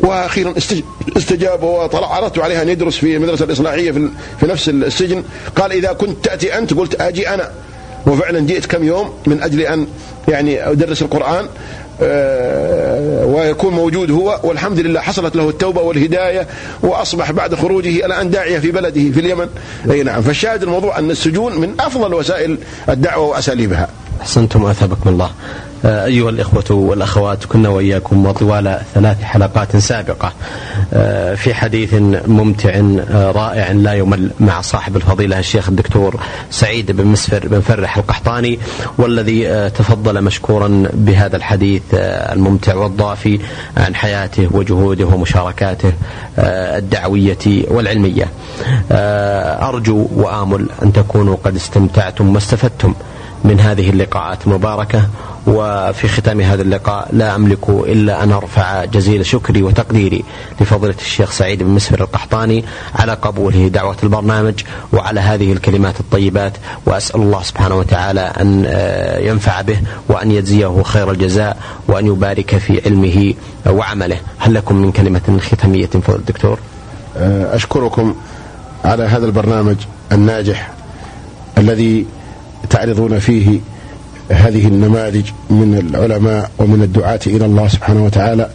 وأخيرا 0.00 0.54
استجاب 1.16 1.62
وطلع. 1.62 2.14
عرضت 2.14 2.38
عليها 2.38 2.62
أن 2.62 2.68
يدرس 2.68 2.96
في 2.96 3.16
المدرسة 3.16 3.44
الإصلاحية 3.44 3.90
في, 3.90 4.08
في 4.40 4.46
نفس 4.46 4.68
السجن. 4.68 5.24
قال 5.56 5.72
إذا 5.72 5.92
كنت 5.92 6.24
تأتي 6.24 6.58
أنت 6.58 6.74
قلت 6.74 7.00
أجي 7.00 7.28
أنا. 7.28 7.50
وفعلا 8.06 8.40
جئت 8.40 8.66
كم 8.66 8.84
يوم 8.84 9.12
من 9.26 9.42
أجل 9.42 9.60
أن 9.60 9.86
يعني 10.28 10.70
أدرس 10.70 11.02
القرآن. 11.02 11.46
ويكون 13.24 13.74
موجود 13.74 14.10
هو 14.10 14.40
والحمد 14.42 14.80
لله 14.80 15.00
حصلت 15.00 15.36
له 15.36 15.48
التوبة 15.48 15.82
والهداية 15.82 16.46
وأصبح 16.82 17.30
بعد 17.32 17.54
خروجه 17.54 18.06
الآن 18.06 18.30
داعية 18.30 18.58
في 18.58 18.70
بلده 18.70 19.10
في 19.12 19.20
اليمن. 19.20 19.48
أي 19.90 20.02
نعم. 20.02 20.22
فالشاهد 20.22 20.62
الموضوع 20.62 20.98
أن 20.98 21.10
السجون 21.10 21.60
من 21.60 21.74
أفضل 21.80 22.14
وسائل 22.14 22.58
الدعوة 22.88 23.26
وأساليبها. 23.26 23.88
أحسنتم 24.20 24.66
أثابكم 24.66 25.10
الله. 25.10 25.30
آه، 25.84 26.04
أيها 26.04 26.30
الإخوة 26.30 26.64
والأخوات 26.70 27.44
كنا 27.44 27.68
وإياكم 27.68 28.26
وطوال 28.26 28.80
ثلاث 28.94 29.22
حلقات 29.22 29.76
سابقة 29.76 30.32
آه، 30.92 31.34
في 31.34 31.54
حديث 31.54 31.94
ممتع 32.26 32.70
آه، 32.70 33.32
رائع 33.32 33.72
لا 33.72 33.94
يمل 33.94 34.30
مع 34.40 34.60
صاحب 34.60 34.96
الفضيلة 34.96 35.38
الشيخ 35.38 35.68
الدكتور 35.68 36.20
سعيد 36.50 36.92
بن 36.92 37.06
مسفر 37.06 37.48
بن 37.48 37.60
فرح 37.60 37.96
القحطاني 37.96 38.58
والذي 38.98 39.70
تفضل 39.70 40.22
مشكورا 40.22 40.88
بهذا 40.92 41.36
الحديث 41.36 41.82
الممتع 41.94 42.74
والضافي 42.74 43.40
عن 43.76 43.94
حياته 43.94 44.48
وجهوده 44.50 45.06
ومشاركاته 45.06 45.92
الدعوية 46.38 47.64
والعلمية. 47.68 48.28
أرجو 49.62 50.08
وآمل 50.16 50.68
أن 50.82 50.92
تكونوا 50.92 51.36
قد 51.44 51.56
استمتعتم 51.56 52.34
واستفدتم. 52.34 52.94
من 53.44 53.60
هذه 53.60 53.90
اللقاءات 53.90 54.46
المباركة 54.46 55.08
وفي 55.46 56.08
ختام 56.08 56.40
هذا 56.40 56.62
اللقاء 56.62 57.08
لا 57.12 57.34
أملك 57.34 57.68
إلا 57.68 58.22
أن 58.22 58.32
أرفع 58.32 58.84
جزيل 58.84 59.26
شكري 59.26 59.62
وتقديري 59.62 60.24
لفضيلة 60.60 60.94
الشيخ 61.00 61.30
سعيد 61.30 61.62
بن 61.62 61.70
مسفر 61.70 62.00
القحطاني 62.00 62.64
على 62.94 63.12
قبوله 63.12 63.68
دعوة 63.68 63.96
البرنامج 64.02 64.54
وعلى 64.92 65.20
هذه 65.20 65.52
الكلمات 65.52 66.00
الطيبات 66.00 66.52
وأسأل 66.86 67.20
الله 67.20 67.42
سبحانه 67.42 67.74
وتعالى 67.74 68.20
أن 68.20 68.64
آه، 68.66 69.18
ينفع 69.18 69.60
به 69.60 69.78
وأن 70.08 70.30
يجزيه 70.30 70.82
خير 70.82 71.10
الجزاء 71.10 71.56
وأن 71.88 72.06
يبارك 72.06 72.56
في 72.56 72.82
علمه 72.86 73.34
وعمله. 73.66 74.16
هل 74.38 74.54
لكم 74.54 74.74
من 74.74 74.92
كلمة 74.92 75.38
ختامية 75.40 75.86
فضل 75.86 76.16
الدكتور 76.16 76.58
آه، 77.16 77.56
أشكركم 77.56 78.14
على 78.84 79.04
هذا 79.04 79.26
البرنامج 79.26 79.76
الناجح 80.12 80.70
الذي 81.58 82.06
تعرضون 82.70 83.18
فيه 83.18 83.60
هذه 84.30 84.66
النماذج 84.66 85.24
من 85.50 85.90
العلماء 85.90 86.50
ومن 86.58 86.82
الدعاة 86.82 87.20
إلى 87.26 87.46
الله 87.46 87.68
سبحانه 87.68 88.04
وتعالى 88.04 88.50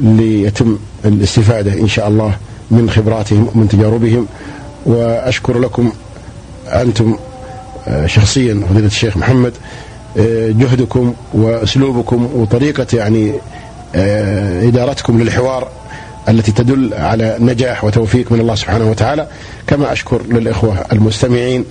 ليتم 0.00 0.78
الاستفادة 1.04 1.72
إن 1.72 1.88
شاء 1.88 2.08
الله 2.08 2.36
من 2.70 2.90
خبراتهم 2.90 3.48
ومن 3.54 3.68
تجاربهم. 3.68 4.26
وأشكر 4.86 5.58
لكم 5.58 5.92
أنتم 6.66 7.16
آه، 7.88 8.06
شخصيا 8.06 8.62
فضيلة 8.70 8.86
الشيخ 8.86 9.16
محمد 9.16 9.52
آه، 10.18 10.48
جهدكم 10.48 11.14
وأسلوبكم 11.34 12.28
وطريقة 12.34 12.86
يعني 12.92 13.32
آه، 13.94 14.68
إدارتكم 14.68 15.22
للحوار 15.22 15.68
التي 16.28 16.52
تدل 16.52 16.94
على 16.94 17.36
نجاح 17.40 17.84
وتوفيق 17.84 18.32
من 18.32 18.40
الله 18.40 18.54
سبحانه 18.54 18.90
وتعالى. 18.90 19.26
كما 19.66 19.92
أشكر 19.92 20.22
للإخوة 20.22 20.84
المستمعين 20.92 21.64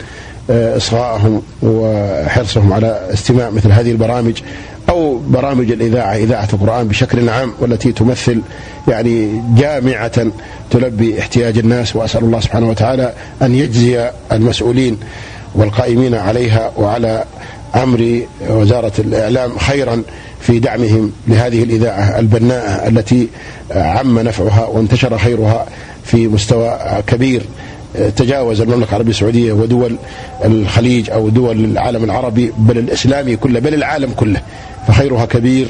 إصغائهم 0.49 1.41
وحرصهم 1.63 2.73
على 2.73 3.07
استماع 3.13 3.49
مثل 3.49 3.71
هذه 3.71 3.91
البرامج 3.91 4.41
أو 4.89 5.17
برامج 5.17 5.71
الإذاعة 5.71 6.15
إذاعة 6.15 6.47
القرآن 6.53 6.87
بشكل 6.87 7.29
عام 7.29 7.53
والتي 7.59 7.91
تمثل 7.91 8.41
يعني 8.87 9.41
جامعة 9.57 10.27
تلبي 10.71 11.19
احتياج 11.19 11.57
الناس 11.57 11.95
وأسأل 11.95 12.23
الله 12.23 12.39
سبحانه 12.39 12.69
وتعالى 12.69 13.13
أن 13.41 13.55
يجزي 13.55 14.09
المسؤولين 14.31 14.97
والقائمين 15.55 16.15
عليها 16.15 16.71
وعلى 16.77 17.23
أمر 17.75 18.21
وزارة 18.49 18.91
الإعلام 18.99 19.57
خيرا 19.57 20.03
في 20.41 20.59
دعمهم 20.59 21.11
لهذه 21.27 21.63
الإذاعة 21.63 22.19
البناءة 22.19 22.87
التي 22.87 23.27
عم 23.71 24.19
نفعها 24.19 24.65
وانتشر 24.65 25.17
خيرها 25.17 25.65
في 26.03 26.27
مستوى 26.27 26.79
كبير. 27.07 27.41
تجاوز 28.15 28.61
المملكة 28.61 28.89
العربية 28.89 29.09
السعودية 29.11 29.53
ودول 29.53 29.95
الخليج 30.45 31.09
أو 31.09 31.29
دول 31.29 31.65
العالم 31.65 32.03
العربي 32.03 32.53
بل 32.57 32.77
الإسلامي 32.77 33.35
كله 33.35 33.59
بل 33.59 33.73
العالم 33.73 34.11
كله 34.15 34.41
فخيرها 34.87 35.25
كبير. 35.25 35.67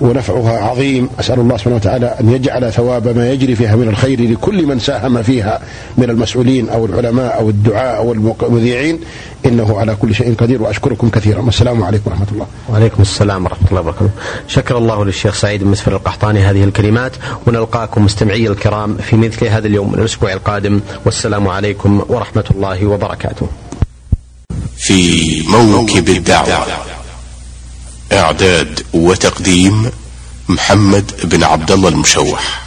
ونفعها 0.00 0.58
عظيم. 0.58 1.08
أسأل 1.20 1.40
الله 1.40 1.56
سبحانه 1.56 1.76
وتعالى 1.76 2.06
أن 2.20 2.32
يجعل 2.32 2.72
ثواب 2.72 3.16
ما 3.16 3.30
يجري 3.30 3.56
فيها 3.56 3.76
من 3.76 3.88
الخير 3.88 4.30
لكل 4.30 4.66
من 4.66 4.78
ساهم 4.78 5.22
فيها 5.22 5.60
من 5.98 6.10
المسؤولين 6.10 6.68
أو 6.68 6.86
العلماء 6.86 7.38
أو 7.38 7.48
الدعاء 7.48 7.96
أو 7.96 8.12
المذيعين. 8.42 9.00
إنه 9.46 9.78
على 9.78 9.96
كل 9.96 10.14
شيء 10.14 10.34
قدير 10.34 10.62
وأشكركم 10.62 11.08
كثيرا. 11.08 11.40
والسلام 11.40 11.82
عليكم 11.82 12.10
ورحمة 12.10 12.26
الله. 12.32 12.46
وعليكم 12.72 13.02
السلام 13.02 13.44
ورحمة 13.44 13.68
الله 13.68 13.80
وبركاته. 13.80 14.10
شكر 14.48 14.78
الله 14.78 15.04
للشيخ 15.04 15.34
سعيد 15.34 15.64
بن 15.64 15.70
مسفر 15.70 15.92
القحطاني 15.92 16.40
هذه 16.40 16.64
الكلمات 16.64 17.12
ونلقاكم 17.46 18.04
مستمعي 18.04 18.46
الكرام 18.46 18.96
في 18.96 19.16
مثل 19.16 19.46
هذا 19.46 19.66
اليوم 19.66 19.92
من 19.92 19.98
الأسبوع 19.98 20.32
القادم. 20.32 20.80
والسلام 21.04 21.48
عليكم 21.48 22.02
ورحمة 22.08 22.44
الله 22.50 22.86
وبركاته. 22.86 23.48
في 24.76 25.42
موكب 25.48 26.08
الدعوة. 26.08 26.95
إعداد 28.12 28.86
وتقديم 28.92 29.90
محمد 30.48 31.12
بن 31.24 31.44
عبد 31.44 31.70
الله 31.70 31.88
المشوح. 31.88 32.65